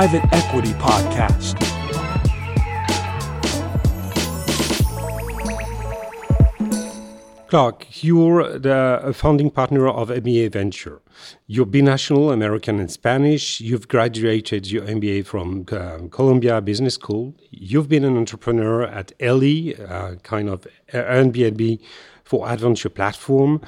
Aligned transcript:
Private 0.00 0.24
EquiTEA 0.32 0.74
Podcast. 0.80 1.54
Clark, 7.46 8.02
you're 8.02 8.58
the 8.58 9.12
founding 9.14 9.52
partner 9.52 9.86
of 9.86 10.08
MBA 10.08 10.50
Venture. 10.50 11.00
You're 11.46 11.64
binational, 11.64 12.32
American 12.32 12.80
and 12.80 12.90
Spanish. 12.90 13.60
You've 13.60 13.86
graduated 13.86 14.68
your 14.68 14.82
MBA 14.82 15.26
from 15.26 15.64
uh, 15.70 16.08
Columbia 16.10 16.60
Business 16.60 16.94
School. 16.94 17.32
You've 17.52 17.88
been 17.88 18.04
an 18.04 18.16
entrepreneur 18.16 18.82
at 18.82 19.12
Ellie, 19.20 19.76
uh, 19.76 20.16
kind 20.24 20.48
of 20.48 20.66
Airbnb 20.92 21.78
for 22.24 22.48
adventure 22.48 22.88
platform. 22.88 23.60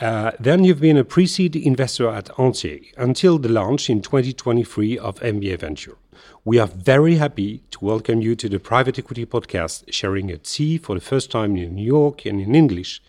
Uh, 0.00 0.32
then 0.40 0.64
you've 0.64 0.80
been 0.80 0.96
a 0.96 1.04
pre-seed 1.04 1.54
investor 1.56 2.08
at 2.08 2.30
Antler 2.38 2.78
until 2.96 3.38
the 3.38 3.48
launch 3.48 3.90
in 3.90 4.00
2023 4.02 4.98
of 4.98 5.20
MBA 5.20 5.58
Venture. 5.58 5.96
We 6.44 6.58
are 6.58 6.66
very 6.66 7.16
happy 7.16 7.62
to 7.70 7.84
welcome 7.84 8.20
you 8.20 8.34
to 8.36 8.48
the 8.48 8.58
Private 8.58 8.96
EquiTEA 8.96 9.26
Podcast, 9.26 9.84
sharing 9.92 10.30
a 10.30 10.38
tea 10.38 10.78
for 10.78 10.94
the 10.94 11.00
first 11.00 11.30
time 11.30 11.56
in 11.56 11.74
New 11.74 11.84
York 11.84 12.24
and 12.26 12.40
in 12.40 12.54
English. 12.54 13.02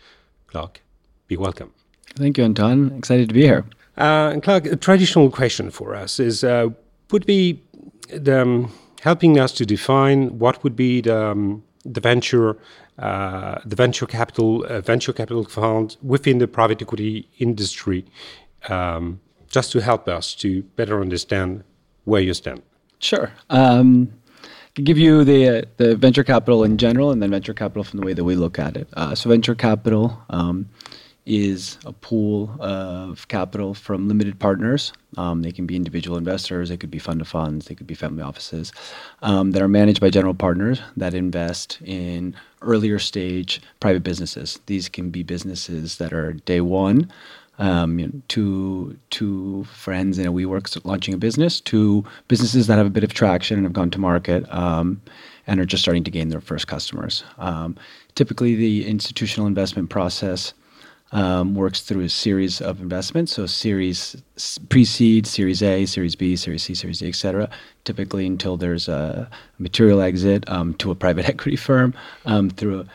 Clark, 0.47 0.81
be 1.27 1.37
welcome. 1.37 1.73
Thank 2.15 2.37
you, 2.37 2.43
Anton. 2.43 2.91
Excited 2.97 3.29
to 3.29 3.33
be 3.33 3.41
here. 3.41 3.65
Uh, 3.97 4.39
Clark, 4.39 4.65
a 4.65 4.75
traditional 4.75 5.29
question 5.31 5.71
for 5.71 5.95
us 5.95 6.19
is 6.19 6.43
uh, 6.43 6.69
would 7.11 7.25
be 7.25 7.61
the, 8.09 8.41
um, 8.41 8.71
helping 9.01 9.39
us 9.39 9.51
to 9.53 9.65
define 9.65 10.37
what 10.37 10.63
would 10.63 10.75
be 10.75 11.01
the, 11.01 11.29
um, 11.31 11.63
the 11.85 12.01
venture 12.01 12.57
uh, 12.99 13.59
the 13.65 13.75
venture 13.75 14.05
capital 14.05 14.65
uh, 14.65 14.81
venture 14.81 15.13
capital 15.13 15.43
fund 15.45 15.97
within 16.01 16.37
the 16.37 16.47
private 16.47 16.81
equity 16.81 17.27
industry, 17.39 18.05
um, 18.69 19.19
just 19.49 19.71
to 19.71 19.81
help 19.81 20.07
us 20.07 20.35
to 20.35 20.63
better 20.75 21.01
understand 21.01 21.63
where 22.05 22.21
you 22.21 22.33
stand. 22.33 22.61
Sure. 22.99 23.31
Um, 23.49 24.13
I 24.43 24.69
can 24.75 24.83
give 24.85 24.97
you 24.97 25.23
the 25.23 25.49
uh, 25.49 25.61
the 25.77 25.95
venture 25.95 26.23
capital 26.23 26.63
in 26.63 26.77
general, 26.77 27.11
and 27.11 27.21
then 27.21 27.31
venture 27.31 27.53
capital 27.53 27.83
from 27.83 27.99
the 27.99 28.05
way 28.05 28.13
that 28.13 28.23
we 28.23 28.35
look 28.35 28.59
at 28.59 28.77
it. 28.77 28.87
Uh, 28.93 29.15
so 29.15 29.29
venture 29.29 29.55
capital. 29.55 30.21
Um, 30.29 30.69
is 31.25 31.77
a 31.85 31.93
pool 31.93 32.55
of 32.59 33.27
capital 33.27 33.73
from 33.73 34.07
limited 34.07 34.39
partners. 34.39 34.91
Um, 35.17 35.41
they 35.41 35.51
can 35.51 35.65
be 35.65 35.75
individual 35.75 36.17
investors, 36.17 36.69
they 36.69 36.77
could 36.77 36.91
be 36.91 36.99
fund 36.99 37.21
of 37.21 37.27
funds, 37.27 37.67
they 37.67 37.75
could 37.75 37.87
be 37.87 37.93
family 37.93 38.23
offices 38.23 38.71
um, 39.21 39.51
that 39.51 39.61
are 39.61 39.67
managed 39.67 40.01
by 40.01 40.09
general 40.09 40.33
partners 40.33 40.81
that 40.97 41.13
invest 41.13 41.79
in 41.83 42.35
earlier 42.61 42.99
stage 42.99 43.61
private 43.79 44.03
businesses. 44.03 44.59
These 44.65 44.89
can 44.89 45.11
be 45.11 45.23
businesses 45.23 45.97
that 45.97 46.13
are 46.13 46.33
day 46.33 46.61
one. 46.61 47.11
Um, 47.59 47.99
you 47.99 48.07
know, 48.07 48.21
two 48.29 48.97
two 49.11 49.63
friends 49.65 50.17
in 50.17 50.25
a 50.25 50.33
WeWork 50.33 50.83
launching 50.85 51.13
a 51.13 51.17
business, 51.17 51.61
two 51.61 52.03
businesses 52.27 52.65
that 52.65 52.77
have 52.77 52.87
a 52.87 52.89
bit 52.89 53.03
of 53.03 53.13
traction 53.13 53.57
and 53.57 53.65
have 53.65 53.73
gone 53.73 53.91
to 53.91 53.99
market 53.99 54.51
um, 54.51 54.99
and 55.45 55.59
are 55.59 55.65
just 55.65 55.83
starting 55.83 56.03
to 56.03 56.11
gain 56.11 56.29
their 56.29 56.41
first 56.41 56.67
customers. 56.67 57.23
Um, 57.37 57.77
typically, 58.15 58.55
the 58.55 58.87
institutional 58.87 59.45
investment 59.45 59.91
process 59.91 60.55
works 61.13 61.81
through 61.81 62.03
a 62.03 62.09
series 62.09 62.61
of 62.61 62.81
investments. 62.81 63.33
So 63.33 63.45
series 63.45 64.21
pre-seed, 64.69 65.27
Series 65.27 65.61
A, 65.61 65.85
Series 65.85 66.15
B, 66.15 66.35
Series 66.35 66.63
C, 66.63 66.73
Series 66.73 66.99
D, 66.99 67.07
et 67.07 67.15
cetera, 67.15 67.49
typically 67.83 68.25
until 68.25 68.57
there's 68.57 68.87
a 68.87 69.29
material 69.59 70.01
exit 70.01 70.49
um, 70.49 70.73
to 70.75 70.91
a 70.91 70.95
private 70.95 71.29
equity 71.33 71.57
firm 71.57 71.93
um, 72.25 72.49
through 72.49 72.81
a, 72.81 72.85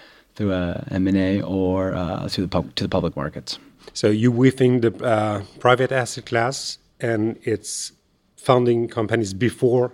M&A 0.90 1.42
or 1.42 1.94
uh, 1.94 2.28
through 2.28 2.44
the 2.44 2.48
pub- 2.48 2.74
to 2.76 2.84
the 2.84 2.88
public 2.88 3.16
markets. 3.16 3.58
So 3.92 4.08
you 4.08 4.30
within 4.30 4.80
the 4.80 4.94
uh, 5.04 5.42
private 5.58 5.90
asset 5.90 6.26
class 6.26 6.78
and 7.00 7.36
its 7.42 7.92
founding 8.36 8.88
companies 8.88 9.34
before 9.34 9.92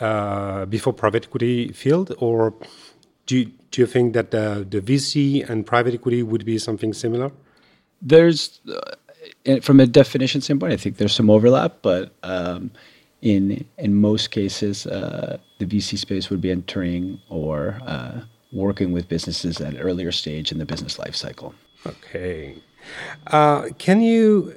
uh, 0.00 0.64
before 0.66 0.92
private 0.92 1.24
equity 1.26 1.72
field, 1.72 2.14
or 2.18 2.54
do 3.26 3.38
you, 3.38 3.52
do 3.70 3.80
you 3.80 3.86
think 3.86 4.14
that 4.14 4.30
the, 4.30 4.66
the 4.68 4.80
VC 4.80 5.48
and 5.48 5.66
private 5.66 5.94
equity 5.94 6.22
would 6.22 6.44
be 6.44 6.58
something 6.58 6.92
similar? 6.92 7.30
There's, 8.00 8.60
uh, 8.68 9.60
from 9.60 9.80
a 9.80 9.86
definition 9.86 10.40
standpoint, 10.40 10.72
I 10.72 10.76
think 10.76 10.96
there's 10.96 11.14
some 11.14 11.30
overlap, 11.30 11.76
but 11.82 12.12
um, 12.22 12.70
in 13.22 13.64
in 13.78 13.94
most 13.94 14.30
cases, 14.30 14.86
uh, 14.86 15.38
the 15.58 15.64
VC 15.64 15.96
space 15.96 16.28
would 16.28 16.40
be 16.40 16.50
entering 16.50 17.20
or 17.28 17.78
uh, 17.86 18.20
working 18.52 18.92
with 18.92 19.08
businesses 19.08 19.60
at 19.60 19.74
an 19.74 19.80
earlier 19.80 20.12
stage 20.12 20.52
in 20.52 20.58
the 20.58 20.66
business 20.66 20.98
life 20.98 21.14
cycle. 21.14 21.54
Okay, 21.86 22.56
uh, 23.28 23.68
can 23.78 24.00
you 24.00 24.56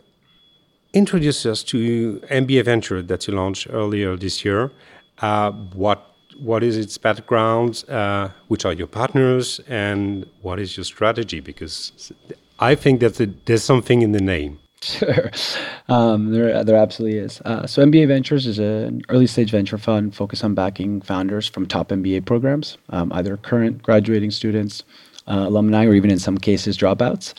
introduce 0.94 1.46
us 1.46 1.64
to 1.64 2.20
MBA 2.32 2.66
Venture 2.66 3.02
that 3.02 3.28
you 3.28 3.36
launched 3.36 3.68
earlier 3.70 4.16
this 4.18 4.44
year? 4.44 4.72
Uh, 5.20 5.52
what 5.52 6.15
what 6.40 6.64
is 6.64 6.78
its 6.78 6.98
background? 6.98 7.84
Uh, 7.88 8.30
which 8.48 8.66
are 8.66 8.74
your 8.74 8.88
partners, 8.88 9.60
and 9.68 10.26
what 10.42 10.60
is 10.60 10.78
your 10.78 10.84
strategy? 10.84 11.40
Because 11.40 12.12
I 12.60 12.76
think 12.76 13.00
that 13.00 13.46
there's 13.46 13.64
something 13.64 14.02
in 14.02 14.12
the 14.12 14.22
name. 14.22 14.60
Sure, 14.82 15.32
um, 15.90 16.32
there 16.32 16.64
there 16.64 16.76
absolutely 16.76 17.20
is. 17.20 17.42
Uh, 17.42 17.66
so 17.66 17.84
MBA 17.84 18.08
Ventures 18.08 18.46
is 18.46 18.60
an 18.60 19.02
early 19.10 19.28
stage 19.28 19.52
venture 19.52 19.78
fund 19.78 20.16
focused 20.16 20.44
on 20.44 20.54
backing 20.54 21.02
founders 21.02 21.48
from 21.48 21.66
top 21.66 21.90
MBA 21.90 22.26
programs, 22.26 22.78
um, 22.90 23.12
either 23.14 23.38
current 23.38 23.82
graduating 23.82 24.32
students, 24.32 24.84
uh, 25.28 25.46
alumni, 25.48 25.86
or 25.86 25.94
even 25.94 26.12
in 26.12 26.20
some 26.20 26.38
cases 26.38 26.78
dropouts. 26.78 27.34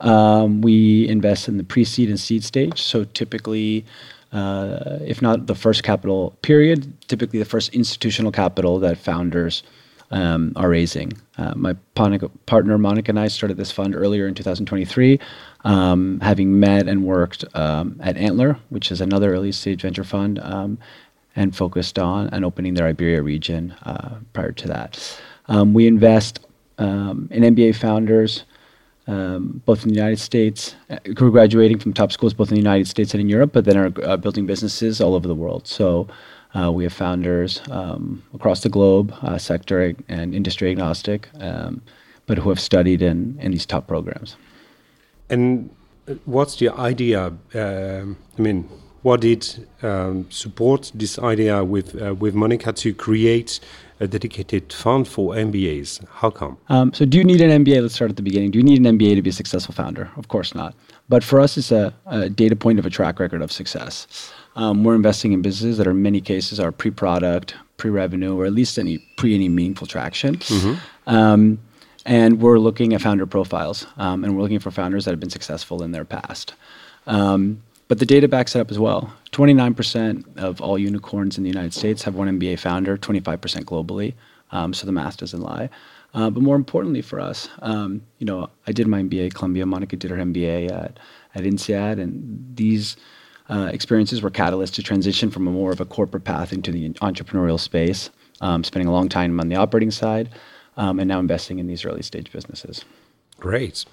Um, 0.00 0.60
we 0.60 1.08
invest 1.08 1.48
in 1.48 1.56
the 1.56 1.64
pre-seed 1.64 2.08
and 2.08 2.20
seed 2.20 2.44
stage. 2.44 2.82
So 2.82 3.04
typically, 3.04 3.84
uh, 4.34 4.98
if 5.02 5.22
not 5.22 5.46
the 5.46 5.54
first 5.54 5.82
capital 5.82 6.36
period, 6.42 6.92
typically 7.08 7.38
the 7.38 7.44
first 7.44 7.72
institutional 7.72 8.32
capital 8.32 8.78
that 8.80 8.98
founders 8.98 9.62
um, 10.10 10.52
are 10.56 10.68
raising. 10.68 11.12
Uh, 11.38 11.54
my 11.56 11.74
partner 11.94 12.78
Monica 12.78 13.10
and 13.10 13.18
I 13.18 13.28
started 13.28 13.56
this 13.56 13.70
fund 13.70 13.94
earlier 13.94 14.26
in 14.26 14.34
2023, 14.34 15.18
um, 15.64 16.20
having 16.20 16.58
met 16.60 16.88
and 16.88 17.04
worked 17.04 17.44
um, 17.54 17.98
at 18.02 18.16
Antler, 18.16 18.58
which 18.68 18.90
is 18.90 19.00
another 19.00 19.32
early 19.32 19.52
stage 19.52 19.82
venture 19.82 20.04
fund, 20.04 20.38
um, 20.40 20.78
and 21.36 21.56
focused 21.56 21.98
on 21.98 22.28
and 22.28 22.44
opening 22.44 22.74
their 22.74 22.86
Iberia 22.86 23.22
region 23.22 23.72
uh, 23.84 24.16
prior 24.32 24.52
to 24.52 24.68
that. 24.68 25.20
Um, 25.48 25.74
we 25.74 25.86
invest 25.86 26.40
um, 26.78 27.28
in 27.30 27.42
MBA 27.42 27.76
founders 27.76 28.44
um, 29.06 29.62
both 29.66 29.82
in 29.82 29.90
the 29.90 29.94
United 29.94 30.18
States, 30.18 30.76
uh, 30.90 30.96
who 31.18 31.26
are 31.26 31.30
graduating 31.30 31.78
from 31.78 31.92
top 31.92 32.12
schools 32.12 32.34
both 32.34 32.48
in 32.48 32.54
the 32.54 32.60
United 32.60 32.88
States 32.88 33.14
and 33.14 33.20
in 33.20 33.28
Europe, 33.28 33.52
but 33.52 33.64
then 33.64 33.76
are 33.76 33.92
uh, 34.02 34.16
building 34.16 34.46
businesses 34.46 35.00
all 35.00 35.14
over 35.14 35.28
the 35.28 35.34
world. 35.34 35.66
So 35.66 36.08
uh, 36.54 36.70
we 36.72 36.84
have 36.84 36.92
founders 36.92 37.60
um, 37.70 38.22
across 38.32 38.62
the 38.62 38.68
globe, 38.68 39.14
uh, 39.22 39.38
sector 39.38 39.94
and 40.08 40.34
industry 40.34 40.70
agnostic, 40.70 41.28
um, 41.40 41.82
but 42.26 42.38
who 42.38 42.48
have 42.48 42.60
studied 42.60 43.02
in, 43.02 43.36
in 43.40 43.52
these 43.52 43.66
top 43.66 43.86
programs. 43.86 44.36
And 45.28 45.70
uh, 46.08 46.14
what's 46.24 46.56
the 46.56 46.70
idea? 46.70 47.32
Um, 47.54 48.16
I 48.38 48.42
mean, 48.42 48.68
what 49.02 49.20
did 49.20 49.66
um, 49.82 50.30
support 50.30 50.90
this 50.94 51.18
idea 51.18 51.62
with 51.62 52.00
uh, 52.00 52.14
with 52.14 52.34
Monica 52.34 52.72
to 52.72 52.94
create 52.94 53.60
a 54.00 54.08
dedicated 54.08 54.72
fund 54.72 55.06
for 55.06 55.34
MBAs. 55.34 56.06
How 56.08 56.30
come? 56.30 56.58
Um, 56.68 56.92
so, 56.92 57.04
do 57.04 57.18
you 57.18 57.24
need 57.24 57.40
an 57.40 57.64
MBA? 57.64 57.82
Let's 57.82 57.94
start 57.94 58.10
at 58.10 58.16
the 58.16 58.22
beginning. 58.22 58.50
Do 58.50 58.58
you 58.58 58.64
need 58.64 58.84
an 58.84 58.98
MBA 58.98 59.14
to 59.16 59.22
be 59.22 59.30
a 59.30 59.32
successful 59.32 59.74
founder? 59.74 60.10
Of 60.16 60.28
course 60.28 60.54
not. 60.54 60.74
But 61.08 61.22
for 61.22 61.40
us, 61.40 61.56
it's 61.56 61.70
a, 61.70 61.94
a 62.06 62.28
data 62.28 62.56
point 62.56 62.78
of 62.78 62.86
a 62.86 62.90
track 62.90 63.20
record 63.20 63.42
of 63.42 63.52
success. 63.52 64.32
Um, 64.56 64.84
we're 64.84 64.94
investing 64.94 65.32
in 65.32 65.42
businesses 65.42 65.78
that, 65.78 65.86
are 65.86 65.90
in 65.92 66.02
many 66.02 66.20
cases, 66.20 66.60
are 66.60 66.72
pre-product, 66.72 67.54
pre-revenue, 67.76 68.36
or 68.36 68.46
at 68.46 68.52
least 68.52 68.78
any 68.78 68.98
pre 69.16 69.34
any 69.34 69.48
meaningful 69.48 69.86
traction. 69.86 70.36
Mm-hmm. 70.36 71.10
Um, 71.14 71.58
and 72.06 72.40
we're 72.40 72.58
looking 72.58 72.92
at 72.92 73.02
founder 73.02 73.26
profiles, 73.26 73.86
um, 73.96 74.24
and 74.24 74.36
we're 74.36 74.42
looking 74.42 74.58
for 74.58 74.70
founders 74.70 75.04
that 75.04 75.12
have 75.12 75.20
been 75.20 75.30
successful 75.30 75.82
in 75.82 75.92
their 75.92 76.04
past. 76.04 76.54
Um, 77.06 77.62
but 77.88 77.98
the 77.98 78.06
data 78.06 78.28
backs 78.28 78.54
it 78.56 78.60
up 78.60 78.70
as 78.70 78.78
well. 78.78 79.12
29% 79.32 80.38
of 80.38 80.60
all 80.60 80.78
unicorns 80.78 81.36
in 81.36 81.44
the 81.44 81.50
United 81.50 81.74
States 81.74 82.02
have 82.02 82.14
one 82.14 82.28
MBA 82.28 82.58
founder, 82.58 82.96
25% 82.96 83.38
globally. 83.64 84.14
Um, 84.52 84.72
so 84.72 84.86
the 84.86 84.92
math 84.92 85.16
doesn't 85.16 85.40
lie. 85.40 85.68
Uh, 86.14 86.30
but 86.30 86.42
more 86.42 86.54
importantly 86.54 87.02
for 87.02 87.18
us, 87.18 87.48
um, 87.60 88.00
you 88.18 88.26
know, 88.26 88.48
I 88.66 88.72
did 88.72 88.86
my 88.86 89.02
MBA 89.02 89.26
at 89.26 89.34
Columbia. 89.34 89.66
Monica 89.66 89.96
did 89.96 90.10
her 90.12 90.16
MBA 90.16 90.70
at, 90.70 90.98
at 91.34 91.42
INSEAD. 91.42 92.00
And 92.00 92.52
these 92.54 92.96
uh, 93.50 93.68
experiences 93.72 94.22
were 94.22 94.30
catalysts 94.30 94.74
to 94.74 94.82
transition 94.82 95.30
from 95.30 95.48
a 95.48 95.50
more 95.50 95.72
of 95.72 95.80
a 95.80 95.84
corporate 95.84 96.24
path 96.24 96.52
into 96.52 96.70
the 96.70 96.90
entrepreneurial 96.94 97.58
space, 97.58 98.10
um, 98.40 98.62
spending 98.62 98.86
a 98.88 98.92
long 98.92 99.08
time 99.08 99.38
on 99.40 99.48
the 99.48 99.56
operating 99.56 99.90
side, 99.90 100.30
um, 100.76 101.00
and 101.00 101.08
now 101.08 101.18
investing 101.18 101.58
in 101.58 101.66
these 101.66 101.84
early 101.84 102.02
stage 102.02 102.30
businesses. 102.30 102.84
Great. 103.40 103.84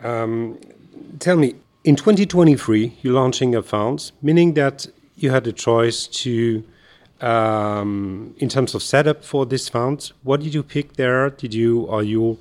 Um, 0.00 0.58
tell 1.18 1.36
me, 1.36 1.54
in 1.84 1.96
2023, 1.96 2.96
you're 3.02 3.12
launching 3.12 3.54
a 3.54 3.62
fund, 3.62 4.10
meaning 4.22 4.54
that 4.54 4.86
you 5.16 5.30
had 5.30 5.46
a 5.46 5.52
choice 5.52 6.06
to, 6.06 6.64
um, 7.20 8.34
in 8.38 8.48
terms 8.48 8.74
of 8.74 8.82
setup 8.82 9.22
for 9.22 9.44
this 9.44 9.68
fund, 9.68 10.12
what 10.22 10.40
did 10.40 10.54
you 10.54 10.62
pick 10.62 10.94
there? 10.94 11.30
Did 11.30 11.52
you 11.52 11.86
are 11.88 12.02
you 12.02 12.38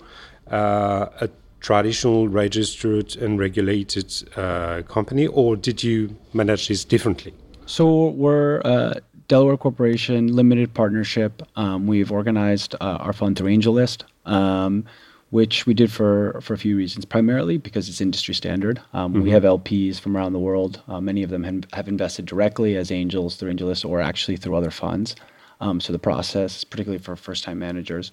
uh, 0.50 1.07
a 1.19 1.30
traditional 1.60 2.28
registered 2.30 3.16
and 3.18 3.38
regulated 3.38 4.13
uh, 4.38 4.81
company, 4.88 5.28
or 5.28 5.56
did 5.57 5.84
you 5.84 6.16
manage 6.34 6.69
this 6.69 6.86
differently? 6.86 7.34
So 7.66 8.10
we're 8.10 8.62
uh, 8.63 8.96
Delaware 9.28 9.57
Corporation, 9.57 10.36
limited 10.36 10.74
partnership. 10.74 11.42
Um, 11.56 11.88
we've 11.88 12.12
organized 12.12 12.75
uh, 12.75 12.98
our 13.00 13.13
fund 13.13 13.38
through 13.38 13.56
AngelList, 13.56 14.04
um, 14.25 14.86
which 15.33 15.65
we 15.65 15.74
did 15.74 15.91
for, 15.91 16.39
for 16.41 16.53
a 16.53 16.57
few 16.59 16.77
reasons. 16.77 17.06
Primarily 17.06 17.57
because 17.57 17.89
it's 17.89 18.00
industry 18.00 18.35
standard. 18.35 18.80
Um, 18.94 19.13
mm-hmm. 19.13 19.24
We 19.24 19.31
have 19.31 19.41
LPs 19.41 20.00
from 20.00 20.15
around 20.15 20.33
the 20.33 20.39
world. 20.39 20.83
Uh, 20.88 21.01
many 21.01 21.24
of 21.24 21.31
them 21.31 21.44
have, 21.44 21.63
have, 21.74 21.88
invested 21.88 22.27
directly 22.27 22.77
as 22.77 22.91
angels 22.91 23.35
through 23.35 23.51
AngelList 23.51 23.83
or 23.83 24.00
actually 24.00 24.38
through 24.38 24.56
other 24.56 24.69
funds. 24.69 25.15
Um, 25.59 25.81
so 25.81 25.91
the 25.91 25.97
process, 25.97 26.63
particularly 26.63 27.01
for 27.01 27.15
first 27.15 27.44
time 27.44 27.57
managers, 27.57 28.12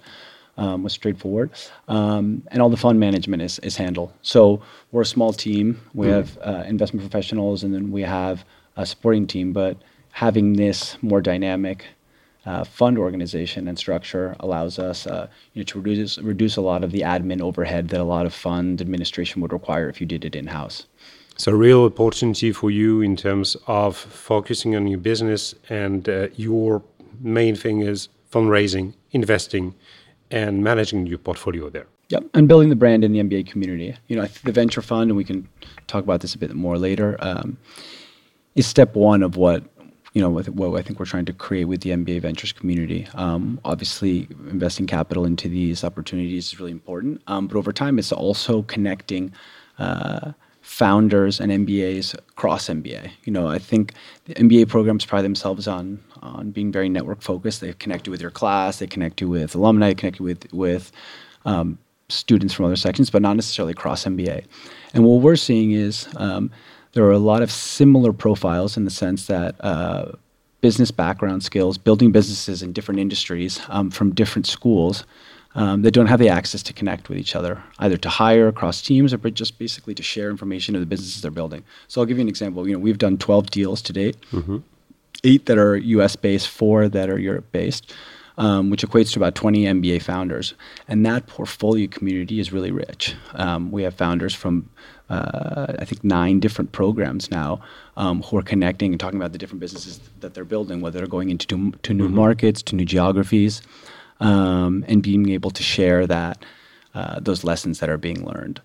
um, 0.56 0.82
was 0.82 0.94
straightforward. 0.94 1.50
Um, 1.88 2.42
and 2.52 2.62
all 2.62 2.70
the 2.70 2.78
fund 2.78 2.98
management 2.98 3.42
is, 3.42 3.58
is 3.58 3.76
handled. 3.76 4.14
So 4.22 4.62
we're 4.90 5.02
a 5.02 5.06
small 5.06 5.34
team. 5.34 5.78
We 5.92 6.06
mm-hmm. 6.06 6.14
have 6.14 6.38
uh, 6.38 6.62
investment 6.66 7.02
professionals 7.02 7.62
and 7.64 7.74
then 7.74 7.90
we 7.90 8.00
have 8.00 8.46
a 8.78 8.86
supporting 8.86 9.26
team. 9.26 9.52
But 9.52 9.76
having 10.12 10.54
this 10.54 10.96
more 11.02 11.20
dynamic 11.20 11.84
uh, 12.46 12.64
fund 12.64 12.98
organization 12.98 13.68
and 13.68 13.78
structure 13.78 14.34
allows 14.40 14.78
us 14.78 15.06
uh, 15.06 15.28
you 15.52 15.60
know, 15.60 15.64
to 15.64 15.80
reduce, 15.80 16.18
reduce 16.18 16.56
a 16.56 16.60
lot 16.60 16.82
of 16.82 16.92
the 16.92 17.00
admin 17.00 17.40
overhead 17.40 17.88
that 17.88 18.00
a 18.00 18.04
lot 18.04 18.26
of 18.26 18.32
fund 18.32 18.80
administration 18.80 19.42
would 19.42 19.52
require 19.52 19.88
if 19.88 20.00
you 20.00 20.06
did 20.06 20.24
it 20.24 20.34
in 20.34 20.46
house. 20.46 20.86
So, 21.36 21.52
a 21.52 21.54
real 21.54 21.84
opportunity 21.84 22.52
for 22.52 22.70
you 22.70 23.00
in 23.00 23.16
terms 23.16 23.56
of 23.66 23.96
focusing 23.96 24.76
on 24.76 24.86
your 24.86 24.98
business, 24.98 25.54
and 25.70 26.06
uh, 26.06 26.28
your 26.36 26.82
main 27.20 27.56
thing 27.56 27.80
is 27.80 28.08
fundraising, 28.30 28.92
investing, 29.12 29.74
and 30.30 30.62
managing 30.62 31.06
your 31.06 31.18
portfolio 31.18 31.70
there. 31.70 31.86
Yep, 32.10 32.24
and 32.34 32.48
building 32.48 32.68
the 32.68 32.76
brand 32.76 33.04
in 33.04 33.12
the 33.12 33.20
MBA 33.20 33.46
community. 33.46 33.96
You 34.08 34.16
know, 34.16 34.26
the 34.44 34.52
venture 34.52 34.82
fund, 34.82 35.10
and 35.10 35.16
we 35.16 35.24
can 35.24 35.48
talk 35.86 36.04
about 36.04 36.20
this 36.20 36.34
a 36.34 36.38
bit 36.38 36.52
more 36.54 36.76
later, 36.76 37.16
um, 37.20 37.56
is 38.54 38.66
step 38.66 38.94
one 38.94 39.22
of 39.22 39.36
what 39.36 39.64
you 40.12 40.20
know, 40.20 40.28
what 40.30 40.78
I 40.78 40.82
think 40.82 40.98
we're 40.98 41.06
trying 41.06 41.26
to 41.26 41.32
create 41.32 41.64
with 41.64 41.82
the 41.82 41.90
MBA 41.90 42.22
ventures 42.22 42.52
community. 42.52 43.06
Um, 43.14 43.60
obviously, 43.64 44.26
investing 44.48 44.86
capital 44.86 45.24
into 45.24 45.48
these 45.48 45.84
opportunities 45.84 46.52
is 46.52 46.58
really 46.58 46.72
important, 46.72 47.22
um, 47.28 47.46
but 47.46 47.56
over 47.56 47.72
time, 47.72 47.98
it's 47.98 48.10
also 48.10 48.62
connecting 48.62 49.32
uh, 49.78 50.32
founders 50.62 51.40
and 51.40 51.52
MBAs 51.52 52.14
across 52.14 52.68
MBA. 52.68 53.10
You 53.24 53.32
know, 53.32 53.46
I 53.48 53.58
think 53.58 53.94
the 54.24 54.34
MBA 54.34 54.68
programs 54.68 55.06
pride 55.06 55.22
themselves 55.22 55.68
on 55.68 56.02
on 56.22 56.50
being 56.50 56.70
very 56.70 56.88
network 56.88 57.22
focused. 57.22 57.60
They 57.60 57.72
connect 57.74 58.06
you 58.06 58.10
with 58.10 58.20
your 58.20 58.30
class, 58.30 58.78
they 58.78 58.86
connect 58.86 59.20
you 59.20 59.28
with 59.28 59.54
alumni, 59.54 59.88
they 59.88 59.94
connect 59.94 60.18
you 60.18 60.24
with 60.24 60.52
with 60.52 60.90
um, 61.44 61.78
students 62.08 62.52
from 62.52 62.66
other 62.66 62.76
sections, 62.76 63.10
but 63.10 63.22
not 63.22 63.36
necessarily 63.36 63.72
across 63.72 64.04
MBA. 64.04 64.44
And 64.92 65.04
what 65.04 65.22
we're 65.22 65.36
seeing 65.36 65.70
is 65.70 66.08
um, 66.16 66.50
there 66.92 67.04
are 67.04 67.12
a 67.12 67.18
lot 67.18 67.42
of 67.42 67.50
similar 67.50 68.12
profiles 68.12 68.76
in 68.76 68.84
the 68.84 68.90
sense 68.90 69.26
that 69.26 69.54
uh, 69.60 70.12
business 70.60 70.90
background 70.90 71.42
skills, 71.42 71.78
building 71.78 72.12
businesses 72.12 72.62
in 72.62 72.72
different 72.72 73.00
industries 73.00 73.60
um, 73.68 73.90
from 73.90 74.14
different 74.14 74.46
schools 74.46 75.04
um, 75.54 75.82
that 75.82 75.92
don't 75.92 76.06
have 76.06 76.20
the 76.20 76.28
access 76.28 76.62
to 76.62 76.72
connect 76.72 77.08
with 77.08 77.18
each 77.18 77.34
other, 77.34 77.62
either 77.78 77.96
to 77.96 78.08
hire 78.08 78.46
across 78.48 78.82
teams 78.82 79.12
or 79.12 79.18
just 79.30 79.58
basically 79.58 79.94
to 79.94 80.02
share 80.02 80.30
information 80.30 80.74
of 80.74 80.80
the 80.80 80.86
businesses 80.86 81.22
they're 81.22 81.30
building. 81.30 81.64
So 81.88 82.00
I'll 82.00 82.06
give 82.06 82.18
you 82.18 82.22
an 82.22 82.28
example. 82.28 82.66
You 82.68 82.74
know, 82.74 82.78
we've 82.78 82.98
done 82.98 83.18
12 83.18 83.50
deals 83.50 83.82
to 83.82 83.92
date, 83.92 84.16
mm-hmm. 84.32 84.58
eight 85.24 85.46
that 85.46 85.58
are 85.58 85.76
U.S. 85.76 86.16
based, 86.16 86.48
four 86.48 86.88
that 86.88 87.10
are 87.10 87.18
Europe 87.18 87.50
based 87.52 87.92
um, 88.40 88.70
which 88.70 88.82
equates 88.82 89.12
to 89.12 89.18
about 89.18 89.34
20 89.34 89.64
MBA 89.64 90.02
founders. 90.02 90.54
And 90.88 91.04
that 91.04 91.26
portfolio 91.26 91.86
community 91.86 92.40
is 92.40 92.52
really 92.52 92.70
rich. 92.70 93.14
Um, 93.34 93.70
we 93.70 93.82
have 93.82 93.94
founders 93.94 94.34
from, 94.34 94.70
uh, 95.10 95.74
I 95.78 95.84
think, 95.84 96.02
nine 96.02 96.40
different 96.40 96.72
programs 96.72 97.30
now 97.30 97.60
um, 97.96 98.22
who 98.22 98.38
are 98.38 98.42
connecting 98.42 98.92
and 98.92 99.00
talking 99.00 99.18
about 99.18 99.32
the 99.32 99.38
different 99.38 99.60
businesses 99.60 100.00
that 100.20 100.32
they're 100.32 100.44
building, 100.44 100.80
whether 100.80 100.98
they're 100.98 101.06
going 101.06 101.28
into 101.28 101.46
to, 101.48 101.72
to 101.82 101.92
new 101.92 102.06
mm-hmm. 102.06 102.16
markets, 102.16 102.62
to 102.62 102.76
new 102.76 102.86
geographies, 102.86 103.60
um, 104.20 104.84
and 104.88 105.02
being 105.02 105.28
able 105.28 105.50
to 105.50 105.62
share 105.62 106.06
that. 106.06 106.44
Uh, 106.92 107.20
those 107.20 107.44
lessons 107.44 107.78
that 107.78 107.88
are 107.88 107.96
being 107.96 108.26
learned. 108.26 108.60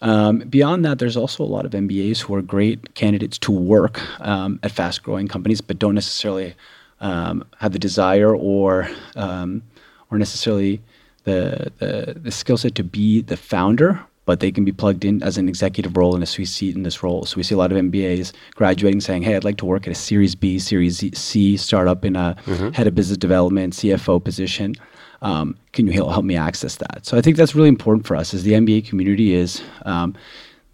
Um, 0.00 0.40
beyond 0.40 0.84
that, 0.84 0.98
there's 0.98 1.16
also 1.16 1.44
a 1.44 1.46
lot 1.46 1.64
of 1.64 1.70
MBAs 1.70 2.20
who 2.22 2.34
are 2.34 2.42
great 2.42 2.94
candidates 2.94 3.38
to 3.38 3.52
work 3.52 4.00
um, 4.20 4.58
at 4.64 4.72
fast 4.72 5.04
growing 5.04 5.28
companies, 5.28 5.60
but 5.60 5.78
don't 5.78 5.94
necessarily 5.94 6.56
um, 7.00 7.44
have 7.58 7.72
the 7.72 7.78
desire 7.78 8.34
or 8.34 8.88
um, 9.16 9.62
or 10.10 10.18
necessarily 10.18 10.80
the 11.24 11.72
the, 11.78 12.16
the 12.20 12.30
skill 12.30 12.56
set 12.56 12.74
to 12.76 12.84
be 12.84 13.22
the 13.22 13.36
founder, 13.36 14.04
but 14.28 14.40
they 14.40 14.52
can 14.52 14.62
be 14.62 14.72
plugged 14.72 15.06
in 15.06 15.22
as 15.22 15.38
an 15.38 15.48
executive 15.48 15.96
role 15.96 16.14
in 16.14 16.22
a 16.22 16.26
sweet 16.26 16.48
seat 16.48 16.76
in 16.76 16.82
this 16.82 17.02
role. 17.02 17.24
So 17.24 17.38
we 17.38 17.42
see 17.42 17.54
a 17.54 17.56
lot 17.56 17.72
of 17.72 17.78
MBAs 17.78 18.34
graduating 18.56 19.00
saying, 19.00 19.22
"Hey, 19.22 19.34
I'd 19.34 19.42
like 19.42 19.56
to 19.56 19.64
work 19.64 19.86
at 19.86 19.90
a 19.90 19.94
Series 19.94 20.34
B, 20.34 20.58
Series 20.58 21.02
C 21.18 21.56
startup 21.56 22.04
in 22.04 22.14
a 22.14 22.36
mm-hmm. 22.44 22.68
head 22.72 22.86
of 22.86 22.94
business 22.94 23.16
development, 23.16 23.72
CFO 23.72 24.22
position." 24.22 24.74
Um, 25.22 25.56
can 25.72 25.86
you 25.86 25.94
help 25.94 26.26
me 26.26 26.36
access 26.36 26.76
that? 26.76 27.06
So 27.06 27.16
I 27.16 27.22
think 27.22 27.38
that's 27.38 27.54
really 27.54 27.70
important 27.70 28.06
for 28.06 28.16
us 28.16 28.34
as 28.34 28.42
the 28.42 28.52
MBA 28.52 28.86
community 28.86 29.32
is. 29.32 29.62
Um, 29.86 30.14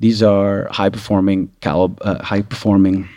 these 0.01 0.21
are 0.21 0.67
high 0.73 0.91
performing, 0.91 1.49
calib- 1.61 2.01
uh, 2.01 2.25
high 2.25 2.43
performing 2.43 3.09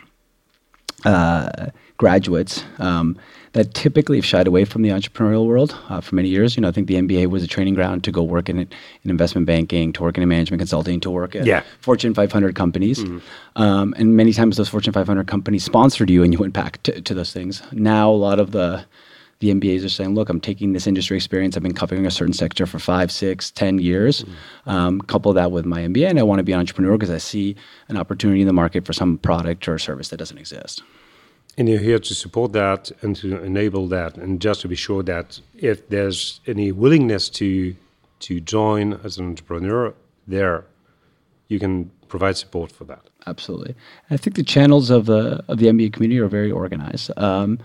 uh, 1.03 1.71
graduates 1.97 2.63
um, 2.77 3.17
that 3.53 3.73
typically 3.73 4.17
have 4.17 4.25
shied 4.25 4.47
away 4.47 4.65
from 4.65 4.81
the 4.81 4.89
entrepreneurial 4.89 5.45
world 5.45 5.77
uh, 5.89 6.01
for 6.01 6.15
many 6.15 6.29
years. 6.29 6.55
You 6.55 6.61
know, 6.61 6.67
I 6.67 6.71
think 6.71 6.88
the 6.88 6.95
MBA 6.95 7.27
was 7.27 7.44
a 7.44 7.47
training 7.47 7.73
ground 7.73 8.03
to 8.03 8.11
go 8.11 8.23
work 8.23 8.49
in, 8.49 8.59
in 8.59 8.69
investment 9.05 9.47
banking, 9.47 9.94
to 9.94 10.03
work 10.03 10.17
in 10.17 10.27
management 10.27 10.59
consulting, 10.59 10.99
to 11.01 11.11
work 11.11 11.35
at 11.35 11.45
yeah. 11.45 11.63
Fortune 11.79 12.13
500 12.13 12.55
companies. 12.55 13.03
Mm-hmm. 13.03 13.61
Um, 13.61 13.94
and 13.97 14.15
many 14.15 14.33
times 14.33 14.57
those 14.57 14.69
Fortune 14.69 14.94
500 14.94 15.27
companies 15.27 15.63
sponsored 15.63 16.09
you 16.09 16.23
and 16.23 16.33
you 16.33 16.39
went 16.39 16.53
back 16.53 16.81
to, 16.83 17.01
to 17.01 17.13
those 17.13 17.31
things. 17.31 17.61
Now, 17.71 18.09
a 18.09 18.11
lot 18.11 18.39
of 18.39 18.51
the 18.51 18.85
the 19.39 19.53
MBAs 19.53 19.85
are 19.85 19.89
saying, 19.89 20.15
look, 20.15 20.29
I'm 20.29 20.41
taking 20.41 20.73
this 20.73 20.88
industry 20.88 21.15
experience. 21.15 21.55
I've 21.55 21.63
been 21.63 21.73
covering 21.73 22.07
a 22.07 22.11
certain 22.11 22.33
sector 22.33 22.65
for 22.65 22.79
five, 22.79 23.11
six, 23.11 23.51
ten 23.51 23.77
years. 23.77 24.23
Mm-hmm. 24.23 24.69
Um, 24.69 25.01
couple 25.01 25.31
that 25.33 25.51
with 25.51 25.65
my 25.65 25.81
MBA, 25.81 26.09
and 26.09 26.19
I 26.19 26.23
want 26.23 26.39
to 26.39 26.44
be 26.44 26.53
an 26.53 26.59
entrepreneur 26.59 26.97
because 26.97 27.11
I 27.11 27.19
see 27.19 27.55
an 27.88 27.97
opportunity 27.97 28.41
in 28.41 28.47
the 28.47 28.53
market 28.53 28.85
for 28.85 28.94
some 28.94 29.19
product 29.19 29.67
or 29.67 29.77
service 29.77 30.09
that 30.09 30.17
doesn't 30.17 30.38
exist. 30.38 30.81
And 31.57 31.68
you're 31.68 31.80
here 31.80 31.98
to 31.98 32.13
support 32.13 32.54
that 32.54 32.92
and 33.01 33.15
to 33.15 33.44
enable 33.44 33.88
that, 33.88 34.15
and 34.15 34.39
just 34.39 34.62
to 34.62 34.68
be 34.68 34.75
sure 34.75 35.01
that 35.04 35.42
if 35.56 35.89
there's 35.89 36.39
any 36.45 36.71
willingness 36.71 37.30
to 37.30 37.75
to 38.19 38.39
join 38.39 38.94
as 39.04 39.18
an 39.18 39.27
entrepreneur, 39.27 39.94
there 40.27 40.65
you 41.48 41.59
can 41.59 41.92
provide 42.07 42.38
support 42.38 42.71
for 42.71 42.83
that. 42.86 43.09
Absolutely, 43.25 43.75
I 44.12 44.18
think 44.18 44.36
the 44.36 44.44
channels 44.44 44.90
of 44.92 45.07
the 45.07 45.44
of 45.47 45.57
the 45.57 45.66
MBA 45.66 45.94
community 45.94 46.19
are 46.19 46.28
very 46.28 46.52
organized. 46.52 47.11
Um, 47.18 47.59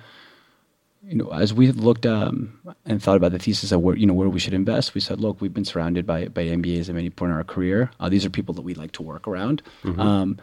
you 1.05 1.17
know, 1.17 1.29
as 1.31 1.53
we 1.53 1.73
looked 1.73 2.07
um, 2.07 2.59
and 2.87 3.03
thought 3.03 3.17
about 3.17 3.33
the 3.33 3.39
thesis 3.39 3.73
of 3.73 3.81
where 3.81 3.97
you 3.97 4.07
know 4.07 4.15
where 4.15 4.29
we 4.29 4.39
should 4.39 4.55
invest, 4.55 4.95
we 4.95 5.01
said, 5.01 5.21
look, 5.21 5.41
we've 5.41 5.53
been 5.53 5.65
surrounded 5.65 6.07
by 6.07 6.29
by 6.29 6.45
MBAs 6.45 6.89
at 6.89 6.95
many 6.95 7.11
point 7.11 7.31
in 7.31 7.37
our 7.37 7.45
career. 7.45 7.91
Uh, 8.01 8.09
these 8.09 8.25
are 8.25 8.31
people 8.31 8.55
that 8.55 8.63
we 8.63 8.75
like 8.75 8.93
to 8.93 9.03
work 9.03 9.27
around. 9.27 9.63
Mm-hmm. 9.83 10.01
Um, 10.01 10.39